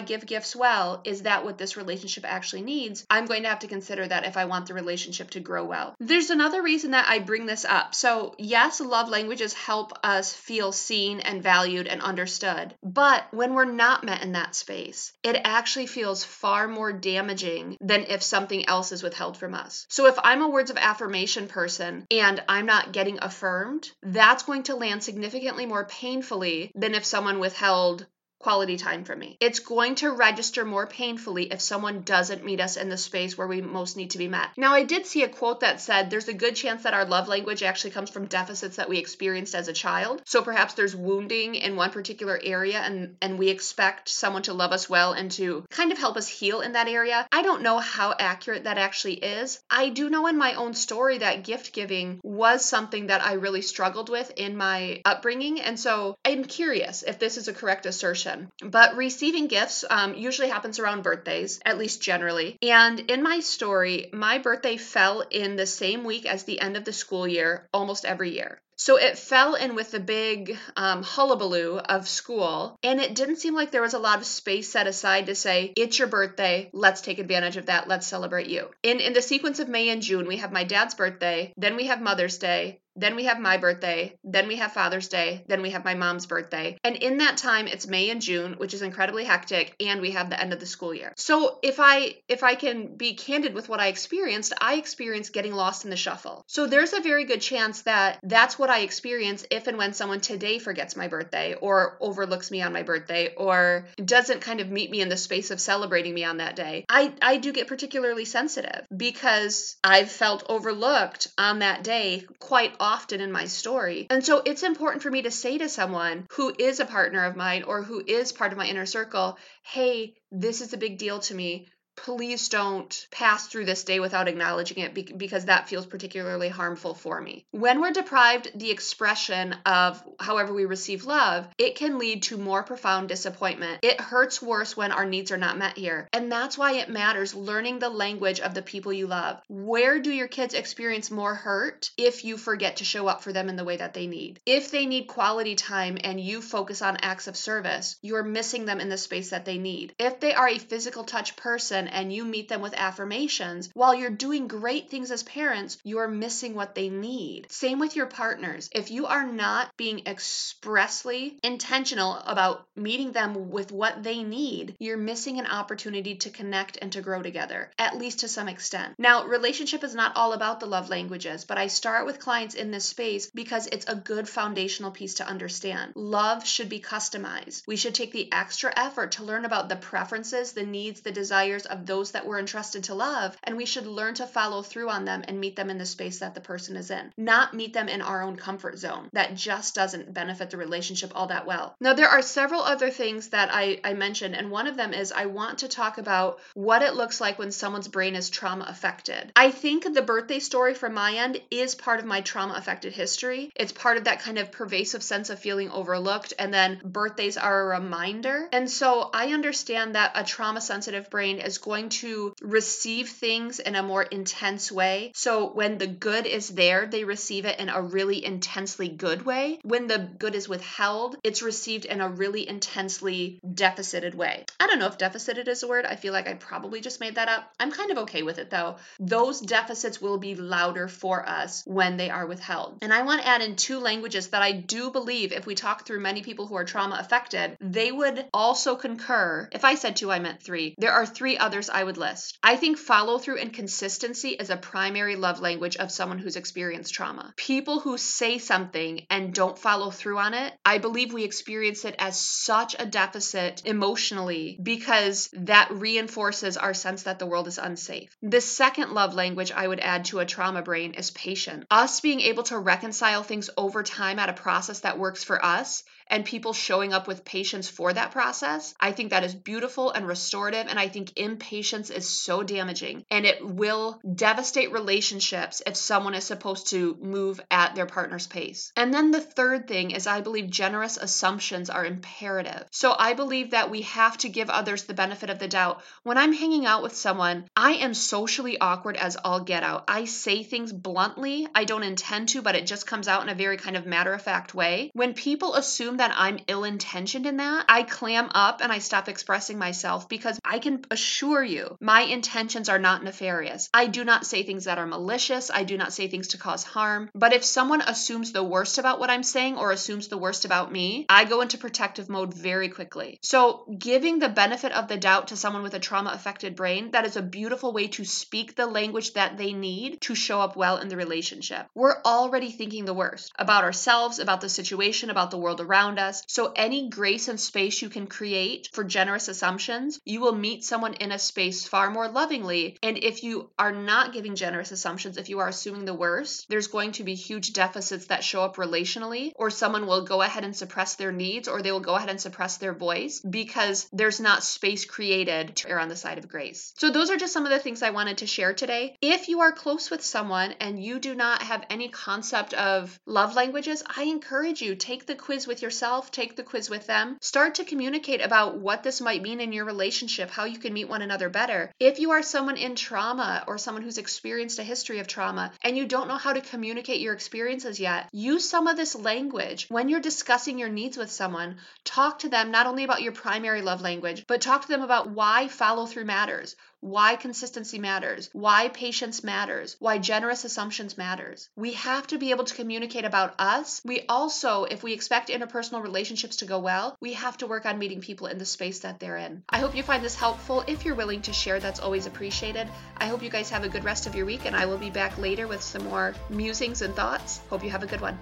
give 0.00 0.26
gifts 0.26 0.56
well, 0.56 1.00
is 1.04 1.22
that 1.22 1.44
what 1.44 1.58
this 1.58 1.76
relationship 1.76 2.24
actually 2.26 2.62
needs? 2.62 3.06
I'm 3.10 3.26
going 3.26 3.42
to 3.42 3.48
have 3.48 3.60
to 3.60 3.68
consider 3.68 4.06
that 4.06 4.26
if 4.26 4.36
I 4.36 4.46
want 4.46 4.66
the 4.66 4.74
relationship 4.74 5.30
to 5.30 5.40
grow 5.40 5.64
well. 5.64 5.94
There's 5.98 6.30
another 6.30 6.62
reason 6.62 6.92
that 6.92 7.06
I 7.08 7.18
bring 7.18 7.46
this 7.46 7.64
up. 7.64 7.94
So, 7.94 8.34
yes, 8.38 8.80
love 8.80 9.08
languages 9.08 9.52
help 9.52 9.92
us 10.02 10.32
feel 10.32 10.72
seen 10.72 11.20
and 11.20 11.42
valued 11.42 11.86
and 11.86 12.00
understood. 12.02 12.74
But 12.82 13.24
when 13.32 13.54
we're 13.54 13.64
not 13.64 14.04
met 14.04 14.22
in 14.22 14.32
that 14.32 14.54
space, 14.54 15.12
it 15.22 15.40
actually 15.44 15.86
feels 15.86 16.24
far 16.42 16.66
more 16.66 16.92
damaging 16.92 17.78
than 17.80 18.02
if 18.08 18.20
something 18.20 18.68
else 18.68 18.90
is 18.90 19.00
withheld 19.00 19.36
from 19.36 19.54
us. 19.54 19.86
So, 19.88 20.06
if 20.06 20.18
I'm 20.24 20.42
a 20.42 20.48
words 20.48 20.70
of 20.72 20.76
affirmation 20.76 21.46
person 21.46 22.04
and 22.10 22.42
I'm 22.48 22.66
not 22.66 22.92
getting 22.92 23.20
affirmed, 23.22 23.88
that's 24.02 24.42
going 24.42 24.64
to 24.64 24.74
land 24.74 25.04
significantly 25.04 25.66
more 25.66 25.84
painfully 25.84 26.72
than 26.74 26.96
if 26.96 27.04
someone 27.04 27.38
withheld 27.38 28.06
quality 28.42 28.76
time 28.76 29.04
for 29.04 29.14
me. 29.14 29.36
It's 29.40 29.60
going 29.60 29.94
to 29.96 30.10
register 30.10 30.64
more 30.64 30.86
painfully 30.86 31.44
if 31.52 31.60
someone 31.60 32.02
doesn't 32.02 32.44
meet 32.44 32.60
us 32.60 32.76
in 32.76 32.88
the 32.88 32.96
space 32.96 33.38
where 33.38 33.46
we 33.46 33.62
most 33.62 33.96
need 33.96 34.10
to 34.10 34.18
be 34.18 34.26
met. 34.26 34.48
Now, 34.56 34.74
I 34.74 34.82
did 34.82 35.06
see 35.06 35.22
a 35.22 35.28
quote 35.28 35.60
that 35.60 35.80
said 35.80 36.10
there's 36.10 36.28
a 36.28 36.34
good 36.34 36.56
chance 36.56 36.82
that 36.82 36.94
our 36.94 37.04
love 37.04 37.28
language 37.28 37.62
actually 37.62 37.92
comes 37.92 38.10
from 38.10 38.26
deficits 38.26 38.76
that 38.76 38.88
we 38.88 38.98
experienced 38.98 39.54
as 39.54 39.68
a 39.68 39.72
child. 39.72 40.22
So 40.26 40.42
perhaps 40.42 40.74
there's 40.74 40.96
wounding 40.96 41.54
in 41.54 41.76
one 41.76 41.90
particular 41.90 42.38
area 42.42 42.78
and 42.78 43.16
and 43.22 43.38
we 43.38 43.48
expect 43.48 44.08
someone 44.08 44.42
to 44.42 44.54
love 44.54 44.72
us 44.72 44.90
well 44.90 45.12
and 45.12 45.30
to 45.32 45.64
kind 45.70 45.92
of 45.92 45.98
help 45.98 46.16
us 46.16 46.26
heal 46.26 46.62
in 46.62 46.72
that 46.72 46.88
area. 46.88 47.26
I 47.30 47.42
don't 47.42 47.62
know 47.62 47.78
how 47.78 48.14
accurate 48.18 48.64
that 48.64 48.78
actually 48.78 49.14
is. 49.14 49.60
I 49.70 49.90
do 49.90 50.10
know 50.10 50.26
in 50.26 50.36
my 50.36 50.54
own 50.54 50.74
story 50.74 51.18
that 51.18 51.44
gift 51.44 51.72
giving 51.72 52.20
was 52.24 52.64
something 52.64 53.06
that 53.06 53.24
I 53.24 53.34
really 53.34 53.62
struggled 53.62 54.08
with 54.08 54.32
in 54.36 54.56
my 54.56 55.00
upbringing 55.04 55.60
and 55.60 55.78
so 55.78 56.16
I'm 56.24 56.44
curious 56.44 57.04
if 57.04 57.18
this 57.20 57.36
is 57.36 57.46
a 57.46 57.52
correct 57.52 57.86
assertion 57.86 58.31
but 58.62 58.96
receiving 58.96 59.46
gifts 59.46 59.84
um, 59.88 60.14
usually 60.14 60.48
happens 60.48 60.78
around 60.78 61.02
birthdays, 61.02 61.60
at 61.64 61.78
least 61.78 62.02
generally. 62.02 62.56
And 62.62 63.00
in 63.00 63.22
my 63.22 63.40
story, 63.40 64.10
my 64.12 64.38
birthday 64.38 64.76
fell 64.76 65.24
in 65.30 65.56
the 65.56 65.66
same 65.66 66.04
week 66.04 66.26
as 66.26 66.44
the 66.44 66.60
end 66.60 66.76
of 66.76 66.84
the 66.84 66.92
school 66.92 67.26
year 67.26 67.68
almost 67.72 68.04
every 68.04 68.34
year. 68.34 68.60
So 68.76 68.96
it 68.96 69.16
fell 69.16 69.54
in 69.54 69.76
with 69.76 69.92
the 69.92 70.00
big 70.00 70.58
um, 70.76 71.04
hullabaloo 71.04 71.78
of 71.78 72.08
school, 72.08 72.76
and 72.82 73.00
it 73.00 73.14
didn't 73.14 73.36
seem 73.36 73.54
like 73.54 73.70
there 73.70 73.80
was 73.80 73.94
a 73.94 73.98
lot 74.00 74.18
of 74.18 74.26
space 74.26 74.72
set 74.72 74.88
aside 74.88 75.26
to 75.26 75.36
say, 75.36 75.72
It's 75.76 76.00
your 76.00 76.08
birthday, 76.08 76.68
let's 76.72 77.00
take 77.00 77.20
advantage 77.20 77.56
of 77.56 77.66
that, 77.66 77.86
let's 77.86 78.08
celebrate 78.08 78.48
you. 78.48 78.70
In, 78.82 78.98
in 78.98 79.12
the 79.12 79.22
sequence 79.22 79.60
of 79.60 79.68
May 79.68 79.90
and 79.90 80.02
June, 80.02 80.26
we 80.26 80.38
have 80.38 80.50
my 80.50 80.64
dad's 80.64 80.96
birthday, 80.96 81.52
then 81.56 81.76
we 81.76 81.86
have 81.86 82.02
Mother's 82.02 82.38
Day, 82.38 82.80
then 82.96 83.16
we 83.16 83.24
have 83.24 83.40
my 83.40 83.56
birthday, 83.56 84.16
then 84.24 84.48
we 84.48 84.56
have 84.56 84.72
Father's 84.72 85.08
Day, 85.08 85.44
then 85.48 85.62
we 85.62 85.70
have 85.70 85.84
my 85.84 85.94
mom's 85.94 86.26
birthday. 86.26 86.76
And 86.84 86.96
in 86.96 87.18
that 87.18 87.36
time 87.36 87.66
it's 87.66 87.86
May 87.86 88.10
and 88.10 88.20
June, 88.20 88.54
which 88.54 88.74
is 88.74 88.82
incredibly 88.82 89.24
hectic, 89.24 89.74
and 89.80 90.00
we 90.00 90.12
have 90.12 90.30
the 90.30 90.40
end 90.40 90.52
of 90.52 90.60
the 90.60 90.66
school 90.66 90.94
year. 90.94 91.12
So 91.16 91.58
if 91.62 91.78
I 91.78 92.16
if 92.28 92.42
I 92.42 92.54
can 92.54 92.96
be 92.96 93.14
candid 93.14 93.54
with 93.54 93.68
what 93.68 93.80
I 93.80 93.86
experienced, 93.88 94.52
I 94.60 94.74
experienced 94.74 95.32
getting 95.32 95.54
lost 95.54 95.84
in 95.84 95.90
the 95.90 95.96
shuffle. 95.96 96.44
So 96.46 96.66
there's 96.66 96.92
a 96.92 97.00
very 97.00 97.24
good 97.24 97.40
chance 97.40 97.82
that 97.82 98.18
that's 98.22 98.58
what 98.58 98.70
I 98.70 98.80
experience 98.80 99.46
if 99.50 99.66
and 99.66 99.78
when 99.78 99.94
someone 99.94 100.20
today 100.20 100.58
forgets 100.58 100.96
my 100.96 101.08
birthday 101.08 101.54
or 101.54 101.96
overlooks 102.00 102.50
me 102.50 102.62
on 102.62 102.72
my 102.72 102.82
birthday 102.82 103.34
or 103.36 103.86
doesn't 104.04 104.40
kind 104.40 104.60
of 104.60 104.70
meet 104.70 104.90
me 104.90 105.00
in 105.00 105.08
the 105.08 105.16
space 105.16 105.50
of 105.50 105.60
celebrating 105.60 106.14
me 106.14 106.24
on 106.24 106.38
that 106.38 106.56
day. 106.56 106.84
I 106.88 107.12
I 107.22 107.38
do 107.38 107.52
get 107.52 107.68
particularly 107.68 108.24
sensitive 108.24 108.86
because 108.94 109.76
I've 109.82 110.10
felt 110.10 110.44
overlooked 110.48 111.28
on 111.38 111.60
that 111.60 111.82
day 111.84 112.26
quite 112.38 112.74
often 112.82 113.20
in 113.20 113.30
my 113.30 113.46
story. 113.46 114.08
And 114.10 114.26
so 114.26 114.42
it's 114.44 114.64
important 114.64 115.02
for 115.02 115.10
me 115.10 115.22
to 115.22 115.30
say 115.30 115.56
to 115.58 115.68
someone 115.68 116.26
who 116.32 116.52
is 116.58 116.80
a 116.80 116.84
partner 116.84 117.24
of 117.24 117.36
mine 117.36 117.62
or 117.62 117.82
who 117.82 118.02
is 118.04 118.32
part 118.32 118.50
of 118.50 118.58
my 118.58 118.66
inner 118.66 118.86
circle, 118.86 119.38
hey, 119.62 120.14
this 120.32 120.60
is 120.60 120.72
a 120.72 120.78
big 120.78 120.98
deal 120.98 121.20
to 121.20 121.34
me 121.34 121.68
please 122.02 122.48
don't 122.48 123.06
pass 123.12 123.46
through 123.46 123.64
this 123.64 123.84
day 123.84 124.00
without 124.00 124.26
acknowledging 124.26 124.78
it 124.78 125.16
because 125.16 125.44
that 125.44 125.68
feels 125.68 125.86
particularly 125.86 126.48
harmful 126.48 126.94
for 126.94 127.20
me. 127.20 127.44
When 127.52 127.80
we're 127.80 127.92
deprived 127.92 128.50
the 128.58 128.70
expression 128.72 129.54
of 129.64 130.02
however 130.18 130.52
we 130.52 130.64
receive 130.64 131.04
love, 131.04 131.48
it 131.58 131.76
can 131.76 131.98
lead 131.98 132.24
to 132.24 132.36
more 132.36 132.64
profound 132.64 133.08
disappointment. 133.08 133.80
It 133.82 134.00
hurts 134.00 134.42
worse 134.42 134.76
when 134.76 134.90
our 134.90 135.04
needs 135.04 135.30
are 135.30 135.36
not 135.36 135.58
met 135.58 135.78
here. 135.78 136.08
And 136.12 136.30
that's 136.30 136.58
why 136.58 136.72
it 136.72 136.88
matters 136.88 137.34
learning 137.34 137.78
the 137.78 137.88
language 137.88 138.40
of 138.40 138.54
the 138.54 138.62
people 138.62 138.92
you 138.92 139.06
love. 139.06 139.40
Where 139.48 140.00
do 140.00 140.10
your 140.10 140.28
kids 140.28 140.54
experience 140.54 141.10
more 141.10 141.34
hurt 141.34 141.90
if 141.96 142.24
you 142.24 142.36
forget 142.36 142.78
to 142.78 142.84
show 142.84 143.06
up 143.06 143.22
for 143.22 143.32
them 143.32 143.48
in 143.48 143.56
the 143.56 143.64
way 143.64 143.76
that 143.76 143.94
they 143.94 144.08
need? 144.08 144.40
If 144.44 144.72
they 144.72 144.86
need 144.86 145.06
quality 145.06 145.54
time 145.54 145.98
and 146.02 146.18
you 146.20 146.42
focus 146.42 146.82
on 146.82 146.96
acts 146.96 147.28
of 147.28 147.36
service, 147.36 147.96
you're 148.02 148.24
missing 148.24 148.64
them 148.64 148.80
in 148.80 148.88
the 148.88 148.98
space 148.98 149.30
that 149.30 149.44
they 149.44 149.58
need. 149.58 149.94
If 150.00 150.18
they 150.18 150.34
are 150.34 150.48
a 150.48 150.58
physical 150.58 151.04
touch 151.04 151.36
person, 151.36 151.90
and 151.92 152.12
you 152.12 152.24
meet 152.24 152.48
them 152.48 152.60
with 152.60 152.74
affirmations, 152.74 153.70
while 153.74 153.94
you're 153.94 154.10
doing 154.10 154.48
great 154.48 154.90
things 154.90 155.10
as 155.10 155.22
parents, 155.22 155.78
you're 155.84 156.08
missing 156.08 156.54
what 156.54 156.74
they 156.74 156.88
need. 156.88 157.50
Same 157.50 157.78
with 157.78 157.96
your 157.96 158.06
partners. 158.06 158.68
If 158.72 158.90
you 158.90 159.06
are 159.06 159.26
not 159.26 159.76
being 159.76 160.02
expressly 160.06 161.38
intentional 161.42 162.16
about 162.16 162.66
meeting 162.76 163.12
them 163.12 163.50
with 163.50 163.72
what 163.72 164.02
they 164.02 164.22
need, 164.22 164.74
you're 164.78 164.96
missing 164.96 165.38
an 165.38 165.46
opportunity 165.46 166.16
to 166.16 166.30
connect 166.30 166.78
and 166.80 166.92
to 166.92 167.02
grow 167.02 167.22
together, 167.22 167.70
at 167.78 167.98
least 167.98 168.20
to 168.20 168.28
some 168.28 168.48
extent. 168.48 168.94
Now, 168.98 169.26
relationship 169.26 169.84
is 169.84 169.94
not 169.94 170.16
all 170.16 170.32
about 170.32 170.60
the 170.60 170.66
love 170.66 170.90
languages, 170.90 171.44
but 171.44 171.58
I 171.58 171.66
start 171.66 172.06
with 172.06 172.18
clients 172.18 172.54
in 172.54 172.70
this 172.70 172.84
space 172.84 173.30
because 173.34 173.66
it's 173.66 173.88
a 173.88 173.94
good 173.94 174.28
foundational 174.28 174.90
piece 174.90 175.14
to 175.14 175.26
understand. 175.26 175.92
Love 175.94 176.46
should 176.46 176.68
be 176.68 176.80
customized. 176.80 177.62
We 177.66 177.76
should 177.76 177.94
take 177.94 178.12
the 178.12 178.32
extra 178.32 178.72
effort 178.76 179.12
to 179.12 179.24
learn 179.24 179.44
about 179.44 179.68
the 179.68 179.76
preferences, 179.76 180.52
the 180.52 180.64
needs, 180.64 181.00
the 181.00 181.12
desires 181.12 181.66
of 181.72 181.86
those 181.86 182.12
that 182.12 182.26
we're 182.26 182.38
entrusted 182.38 182.84
to 182.84 182.94
love, 182.94 183.36
and 183.42 183.56
we 183.56 183.66
should 183.66 183.86
learn 183.86 184.14
to 184.14 184.26
follow 184.26 184.62
through 184.62 184.90
on 184.90 185.04
them 185.04 185.24
and 185.26 185.40
meet 185.40 185.56
them 185.56 185.70
in 185.70 185.78
the 185.78 185.86
space 185.86 186.18
that 186.18 186.34
the 186.34 186.40
person 186.40 186.76
is 186.76 186.90
in, 186.90 187.12
not 187.16 187.54
meet 187.54 187.72
them 187.72 187.88
in 187.88 188.02
our 188.02 188.22
own 188.22 188.36
comfort 188.36 188.78
zone. 188.78 189.08
That 189.12 189.34
just 189.34 189.74
doesn't 189.74 190.12
benefit 190.12 190.50
the 190.50 190.56
relationship 190.56 191.12
all 191.14 191.28
that 191.28 191.46
well. 191.46 191.74
Now, 191.80 191.94
there 191.94 192.08
are 192.08 192.22
several 192.22 192.62
other 192.62 192.90
things 192.90 193.28
that 193.28 193.48
I, 193.52 193.80
I 193.82 193.94
mentioned, 193.94 194.36
and 194.36 194.50
one 194.50 194.66
of 194.66 194.76
them 194.76 194.92
is 194.92 195.12
I 195.12 195.26
want 195.26 195.58
to 195.58 195.68
talk 195.68 195.98
about 195.98 196.38
what 196.54 196.82
it 196.82 196.94
looks 196.94 197.20
like 197.20 197.38
when 197.38 197.50
someone's 197.50 197.88
brain 197.88 198.14
is 198.14 198.30
trauma 198.30 198.66
affected. 198.68 199.32
I 199.34 199.50
think 199.50 199.84
the 199.84 200.02
birthday 200.02 200.38
story 200.38 200.74
from 200.74 200.94
my 200.94 201.14
end 201.14 201.40
is 201.50 201.74
part 201.74 202.00
of 202.00 202.06
my 202.06 202.20
trauma 202.20 202.54
affected 202.54 202.92
history. 202.92 203.50
It's 203.56 203.72
part 203.72 203.96
of 203.96 204.04
that 204.04 204.20
kind 204.20 204.38
of 204.38 204.52
pervasive 204.52 205.02
sense 205.02 205.30
of 205.30 205.38
feeling 205.38 205.70
overlooked, 205.70 206.34
and 206.38 206.52
then 206.52 206.80
birthdays 206.84 207.36
are 207.36 207.62
a 207.62 207.80
reminder. 207.80 208.48
And 208.52 208.70
so 208.70 209.10
I 209.12 209.28
understand 209.28 209.94
that 209.94 210.12
a 210.14 210.24
trauma 210.24 210.60
sensitive 210.60 211.08
brain 211.10 211.38
is 211.38 211.58
going 211.62 211.88
to 211.88 212.34
receive 212.42 213.08
things 213.08 213.58
in 213.58 213.74
a 213.74 213.82
more 213.82 214.02
intense 214.02 214.70
way. 214.70 215.12
So 215.14 215.50
when 215.50 215.78
the 215.78 215.86
good 215.86 216.26
is 216.26 216.48
there, 216.48 216.86
they 216.86 217.04
receive 217.04 217.44
it 217.44 217.58
in 217.58 217.68
a 217.68 217.82
really 217.82 218.24
intensely 218.24 218.88
good 218.88 219.24
way. 219.24 219.58
When 219.62 219.86
the 219.86 219.98
good 219.98 220.34
is 220.34 220.48
withheld, 220.48 221.16
it's 221.24 221.42
received 221.42 221.84
in 221.84 222.00
a 222.00 222.08
really 222.08 222.48
intensely 222.48 223.40
deficited 223.54 224.14
way. 224.14 224.44
I 224.60 224.66
don't 224.66 224.78
know 224.78 224.86
if 224.86 224.98
deficited 224.98 225.48
is 225.48 225.62
a 225.62 225.68
word. 225.68 225.86
I 225.86 225.96
feel 225.96 226.12
like 226.12 226.28
I 226.28 226.34
probably 226.34 226.80
just 226.80 227.00
made 227.00 227.16
that 227.16 227.28
up. 227.28 227.52
I'm 227.58 227.72
kind 227.72 227.90
of 227.90 227.98
okay 227.98 228.22
with 228.22 228.38
it 228.38 228.50
though. 228.50 228.76
Those 228.98 229.40
deficits 229.40 230.00
will 230.00 230.18
be 230.18 230.34
louder 230.34 230.88
for 230.88 231.28
us 231.28 231.62
when 231.66 231.96
they 231.96 232.10
are 232.10 232.26
withheld. 232.26 232.78
And 232.82 232.92
I 232.92 233.02
want 233.02 233.22
to 233.22 233.28
add 233.28 233.42
in 233.42 233.56
two 233.56 233.78
languages 233.78 234.28
that 234.28 234.42
I 234.42 234.52
do 234.52 234.90
believe 234.90 235.32
if 235.32 235.46
we 235.46 235.54
talk 235.54 235.86
through 235.86 236.00
many 236.00 236.22
people 236.22 236.46
who 236.46 236.56
are 236.56 236.64
trauma 236.64 236.96
affected, 236.98 237.56
they 237.60 237.92
would 237.92 238.24
also 238.32 238.76
concur. 238.76 239.48
If 239.52 239.64
I 239.64 239.74
said 239.74 239.96
two, 239.96 240.10
I 240.10 240.18
meant 240.18 240.42
three. 240.42 240.74
There 240.78 240.92
are 240.92 241.04
three 241.04 241.36
other 241.36 241.51
others 241.52 241.68
I 241.68 241.84
would 241.84 241.98
list. 241.98 242.38
I 242.42 242.56
think 242.56 242.78
follow 242.78 243.18
through 243.18 243.36
and 243.36 243.52
consistency 243.52 244.30
is 244.30 244.48
a 244.48 244.56
primary 244.56 245.16
love 245.16 245.40
language 245.40 245.76
of 245.76 245.92
someone 245.92 246.18
who's 246.18 246.36
experienced 246.36 246.94
trauma. 246.94 247.34
People 247.36 247.78
who 247.78 247.98
say 247.98 248.38
something 248.38 249.04
and 249.10 249.34
don't 249.34 249.58
follow 249.58 249.90
through 249.90 250.16
on 250.16 250.32
it, 250.32 250.54
I 250.64 250.78
believe 250.78 251.12
we 251.12 251.24
experience 251.24 251.84
it 251.84 251.94
as 251.98 252.18
such 252.18 252.74
a 252.78 252.86
deficit 252.86 253.60
emotionally 253.66 254.58
because 254.62 255.28
that 255.34 255.68
reinforces 255.72 256.56
our 256.56 256.72
sense 256.72 257.02
that 257.02 257.18
the 257.18 257.26
world 257.26 257.48
is 257.48 257.58
unsafe. 257.58 258.16
The 258.22 258.40
second 258.40 258.92
love 258.92 259.14
language 259.14 259.52
I 259.52 259.68
would 259.68 259.80
add 259.80 260.06
to 260.06 260.20
a 260.20 260.24
trauma 260.24 260.62
brain 260.62 260.94
is 260.94 261.10
patience. 261.10 261.66
Us 261.70 262.00
being 262.00 262.22
able 262.22 262.44
to 262.44 262.58
reconcile 262.58 263.24
things 263.24 263.50
over 263.58 263.82
time 263.82 264.18
at 264.18 264.30
a 264.30 264.32
process 264.32 264.80
that 264.80 264.98
works 264.98 265.22
for 265.22 265.44
us 265.44 265.84
and 266.08 266.24
people 266.24 266.52
showing 266.52 266.92
up 266.92 267.06
with 267.06 267.24
patience 267.24 267.68
for 267.68 267.92
that 267.92 268.12
process, 268.12 268.74
I 268.80 268.92
think 268.92 269.10
that 269.10 269.24
is 269.24 269.34
beautiful 269.34 269.90
and 269.90 270.06
restorative. 270.06 270.66
And 270.68 270.78
I 270.78 270.88
think 270.88 271.18
impatience 271.18 271.90
is 271.90 272.08
so 272.08 272.42
damaging 272.42 273.04
and 273.10 273.26
it 273.26 273.46
will 273.46 274.00
devastate 274.14 274.72
relationships 274.72 275.62
if 275.66 275.76
someone 275.76 276.14
is 276.14 276.24
supposed 276.24 276.68
to 276.70 276.96
move 277.00 277.40
at 277.50 277.74
their 277.74 277.86
partner's 277.86 278.26
pace. 278.26 278.72
And 278.76 278.92
then 278.92 279.10
the 279.10 279.20
third 279.20 279.68
thing 279.68 279.90
is 279.90 280.06
I 280.06 280.20
believe 280.20 280.50
generous 280.50 280.96
assumptions 280.96 281.70
are 281.70 281.84
imperative. 281.84 282.64
So 282.70 282.94
I 282.98 283.14
believe 283.14 283.50
that 283.50 283.70
we 283.70 283.82
have 283.82 284.18
to 284.18 284.28
give 284.28 284.50
others 284.50 284.84
the 284.84 284.94
benefit 284.94 285.30
of 285.30 285.38
the 285.38 285.48
doubt. 285.48 285.82
When 286.02 286.18
I'm 286.18 286.32
hanging 286.32 286.66
out 286.66 286.82
with 286.82 286.96
someone, 286.96 287.46
I 287.56 287.72
am 287.74 287.94
socially 287.94 288.58
awkward 288.58 288.96
as 288.96 289.16
all 289.16 289.40
get 289.40 289.62
out. 289.62 289.84
I 289.88 290.04
say 290.04 290.42
things 290.42 290.72
bluntly. 290.72 291.46
I 291.54 291.64
don't 291.64 291.82
intend 291.82 292.30
to, 292.30 292.42
but 292.42 292.54
it 292.54 292.66
just 292.66 292.86
comes 292.86 293.08
out 293.08 293.22
in 293.22 293.28
a 293.28 293.34
very 293.34 293.56
kind 293.56 293.76
of 293.76 293.86
matter 293.86 294.12
of 294.12 294.22
fact 294.22 294.54
way. 294.54 294.90
When 294.94 295.14
people 295.14 295.54
assume 295.54 295.91
that 295.98 296.14
I'm 296.16 296.38
ill 296.46 296.64
intentioned 296.64 297.26
in 297.26 297.38
that, 297.38 297.64
I 297.68 297.82
clam 297.82 298.30
up 298.34 298.60
and 298.60 298.72
I 298.72 298.78
stop 298.78 299.08
expressing 299.08 299.58
myself 299.58 300.08
because 300.08 300.38
I 300.44 300.58
can 300.58 300.84
assure 300.90 301.42
you 301.42 301.76
my 301.80 302.02
intentions 302.02 302.68
are 302.68 302.78
not 302.78 303.02
nefarious. 303.02 303.68
I 303.74 303.86
do 303.86 304.04
not 304.04 304.26
say 304.26 304.42
things 304.42 304.64
that 304.64 304.78
are 304.78 304.86
malicious. 304.86 305.50
I 305.52 305.64
do 305.64 305.76
not 305.76 305.92
say 305.92 306.08
things 306.08 306.28
to 306.28 306.38
cause 306.38 306.62
harm. 306.62 307.10
But 307.14 307.32
if 307.32 307.44
someone 307.44 307.80
assumes 307.80 308.32
the 308.32 308.44
worst 308.44 308.78
about 308.78 309.00
what 309.00 309.10
I'm 309.10 309.22
saying 309.22 309.56
or 309.56 309.72
assumes 309.72 310.08
the 310.08 310.18
worst 310.18 310.44
about 310.44 310.72
me, 310.72 311.06
I 311.08 311.24
go 311.24 311.40
into 311.40 311.58
protective 311.58 312.08
mode 312.08 312.32
very 312.32 312.68
quickly. 312.68 313.18
So, 313.22 313.64
giving 313.78 314.18
the 314.18 314.28
benefit 314.28 314.72
of 314.72 314.88
the 314.88 314.96
doubt 314.96 315.28
to 315.28 315.36
someone 315.36 315.62
with 315.62 315.74
a 315.74 315.80
trauma 315.80 316.10
affected 316.10 316.56
brain, 316.56 316.92
that 316.92 317.04
is 317.04 317.16
a 317.16 317.22
beautiful 317.22 317.72
way 317.72 317.88
to 317.88 318.04
speak 318.04 318.54
the 318.54 318.66
language 318.66 319.14
that 319.14 319.36
they 319.36 319.52
need 319.52 320.00
to 320.02 320.14
show 320.14 320.40
up 320.40 320.56
well 320.56 320.78
in 320.78 320.88
the 320.88 320.96
relationship. 320.96 321.66
We're 321.74 322.00
already 322.04 322.50
thinking 322.50 322.84
the 322.84 322.94
worst 322.94 323.32
about 323.38 323.64
ourselves, 323.64 324.18
about 324.18 324.40
the 324.40 324.48
situation, 324.48 325.10
about 325.10 325.30
the 325.30 325.38
world 325.38 325.60
around 325.60 325.81
around 325.82 325.98
us. 325.98 326.22
So, 326.28 326.52
any 326.54 326.88
grace 326.88 327.28
and 327.28 327.40
space 327.40 327.82
you 327.82 327.88
can 327.88 328.06
create 328.06 328.68
for 328.72 328.84
generous 328.84 329.28
assumptions, 329.28 329.98
you 330.04 330.20
will 330.20 330.34
meet 330.34 330.64
someone 330.64 330.94
in 330.94 331.12
a 331.12 331.18
space 331.18 331.66
far 331.66 331.90
more 331.90 332.08
lovingly. 332.08 332.78
And 332.82 332.96
if 332.98 333.24
you 333.24 333.50
are 333.58 333.72
not 333.72 334.12
giving 334.12 334.36
generous 334.36 334.70
assumptions, 334.70 335.16
if 335.16 335.28
you 335.28 335.40
are 335.40 335.48
assuming 335.48 335.84
the 335.84 335.94
worst, 335.94 336.46
there's 336.48 336.68
going 336.68 336.92
to 336.92 337.04
be 337.04 337.14
huge 337.14 337.52
deficits 337.52 338.06
that 338.06 338.24
show 338.24 338.42
up 338.42 338.56
relationally, 338.56 339.32
or 339.34 339.50
someone 339.50 339.86
will 339.86 340.04
go 340.04 340.22
ahead 340.22 340.44
and 340.44 340.54
suppress 340.54 340.94
their 340.94 341.12
needs, 341.12 341.48
or 341.48 341.62
they 341.62 341.72
will 341.72 341.80
go 341.80 341.96
ahead 341.96 342.10
and 342.10 342.20
suppress 342.20 342.58
their 342.58 342.74
voice 342.74 343.20
because 343.28 343.88
there's 343.92 344.20
not 344.20 344.44
space 344.44 344.84
created 344.84 345.56
to 345.56 345.68
err 345.68 345.80
on 345.80 345.88
the 345.88 345.96
side 345.96 346.18
of 346.18 346.28
grace. 346.28 346.72
So, 346.78 346.90
those 346.90 347.10
are 347.10 347.16
just 347.16 347.32
some 347.32 347.44
of 347.44 347.50
the 347.50 347.58
things 347.58 347.82
I 347.82 347.90
wanted 347.90 348.18
to 348.18 348.26
share 348.26 348.54
today. 348.54 348.96
If 349.00 349.28
you 349.28 349.40
are 349.40 349.52
close 349.52 349.90
with 349.90 350.04
someone 350.04 350.52
and 350.60 350.82
you 350.82 351.00
do 351.00 351.14
not 351.14 351.42
have 351.42 351.66
any 351.70 351.88
concept 351.88 352.54
of 352.54 352.98
love 353.06 353.34
languages, 353.34 353.82
I 353.96 354.04
encourage 354.04 354.62
you 354.62 354.76
take 354.76 355.06
the 355.06 355.14
quiz 355.16 355.46
with 355.46 355.62
yourself 355.62 355.71
yourself, 355.72 356.10
take 356.10 356.36
the 356.36 356.42
quiz 356.42 356.68
with 356.68 356.86
them, 356.86 357.16
start 357.22 357.54
to 357.54 357.64
communicate 357.64 358.20
about 358.20 358.58
what 358.58 358.82
this 358.82 359.00
might 359.00 359.22
mean 359.22 359.40
in 359.40 359.54
your 359.54 359.64
relationship, 359.64 360.28
how 360.28 360.44
you 360.44 360.58
can 360.58 360.74
meet 360.74 360.86
one 360.86 361.00
another 361.00 361.30
better. 361.30 361.72
If 361.80 361.98
you 361.98 362.10
are 362.10 362.22
someone 362.22 362.58
in 362.58 362.76
trauma 362.76 363.42
or 363.46 363.56
someone 363.56 363.82
who's 363.82 363.96
experienced 363.96 364.58
a 364.58 364.62
history 364.62 364.98
of 364.98 365.06
trauma 365.06 365.50
and 365.62 365.74
you 365.74 365.86
don't 365.86 366.08
know 366.08 366.18
how 366.18 366.34
to 366.34 366.42
communicate 366.42 367.00
your 367.00 367.14
experiences 367.14 367.80
yet, 367.80 368.10
use 368.12 368.46
some 368.46 368.66
of 368.66 368.76
this 368.76 368.94
language 368.94 369.64
when 369.70 369.88
you're 369.88 370.00
discussing 370.00 370.58
your 370.58 370.68
needs 370.68 370.98
with 370.98 371.10
someone. 371.10 371.56
Talk 371.84 372.18
to 372.18 372.28
them 372.28 372.50
not 372.50 372.66
only 372.66 372.84
about 372.84 373.00
your 373.00 373.12
primary 373.12 373.62
love 373.62 373.80
language, 373.80 374.26
but 374.26 374.42
talk 374.42 374.60
to 374.60 374.68
them 374.68 374.82
about 374.82 375.08
why 375.08 375.48
follow 375.48 375.86
through 375.86 376.04
matters 376.04 376.54
why 376.82 377.14
consistency 377.14 377.78
matters, 377.78 378.28
why 378.32 378.66
patience 378.68 379.22
matters, 379.22 379.76
why 379.78 379.98
generous 379.98 380.44
assumptions 380.44 380.98
matters. 380.98 381.48
We 381.54 381.74
have 381.74 382.08
to 382.08 382.18
be 382.18 382.32
able 382.32 382.42
to 382.42 382.54
communicate 382.56 383.04
about 383.04 383.36
us. 383.38 383.80
We 383.84 384.04
also, 384.08 384.64
if 384.64 384.82
we 384.82 384.92
expect 384.92 385.28
interpersonal 385.28 385.80
relationships 385.80 386.36
to 386.36 386.44
go 386.44 386.58
well, 386.58 386.96
we 387.00 387.12
have 387.12 387.38
to 387.38 387.46
work 387.46 387.66
on 387.66 387.78
meeting 387.78 388.00
people 388.00 388.26
in 388.26 388.38
the 388.38 388.44
space 388.44 388.80
that 388.80 388.98
they're 388.98 389.16
in. 389.16 389.44
I 389.48 389.60
hope 389.60 389.76
you 389.76 389.84
find 389.84 390.02
this 390.02 390.16
helpful. 390.16 390.64
If 390.66 390.84
you're 390.84 390.96
willing 390.96 391.22
to 391.22 391.32
share, 391.32 391.60
that's 391.60 391.78
always 391.78 392.06
appreciated. 392.06 392.66
I 392.96 393.06
hope 393.06 393.22
you 393.22 393.30
guys 393.30 393.50
have 393.50 393.62
a 393.62 393.68
good 393.68 393.84
rest 393.84 394.08
of 394.08 394.16
your 394.16 394.26
week, 394.26 394.44
and 394.44 394.56
I 394.56 394.66
will 394.66 394.78
be 394.78 394.90
back 394.90 395.16
later 395.18 395.46
with 395.46 395.62
some 395.62 395.84
more 395.84 396.14
musings 396.30 396.82
and 396.82 396.96
thoughts. 396.96 397.40
Hope 397.48 397.62
you 397.62 397.70
have 397.70 397.84
a 397.84 397.86
good 397.86 398.00
one. 398.00 398.18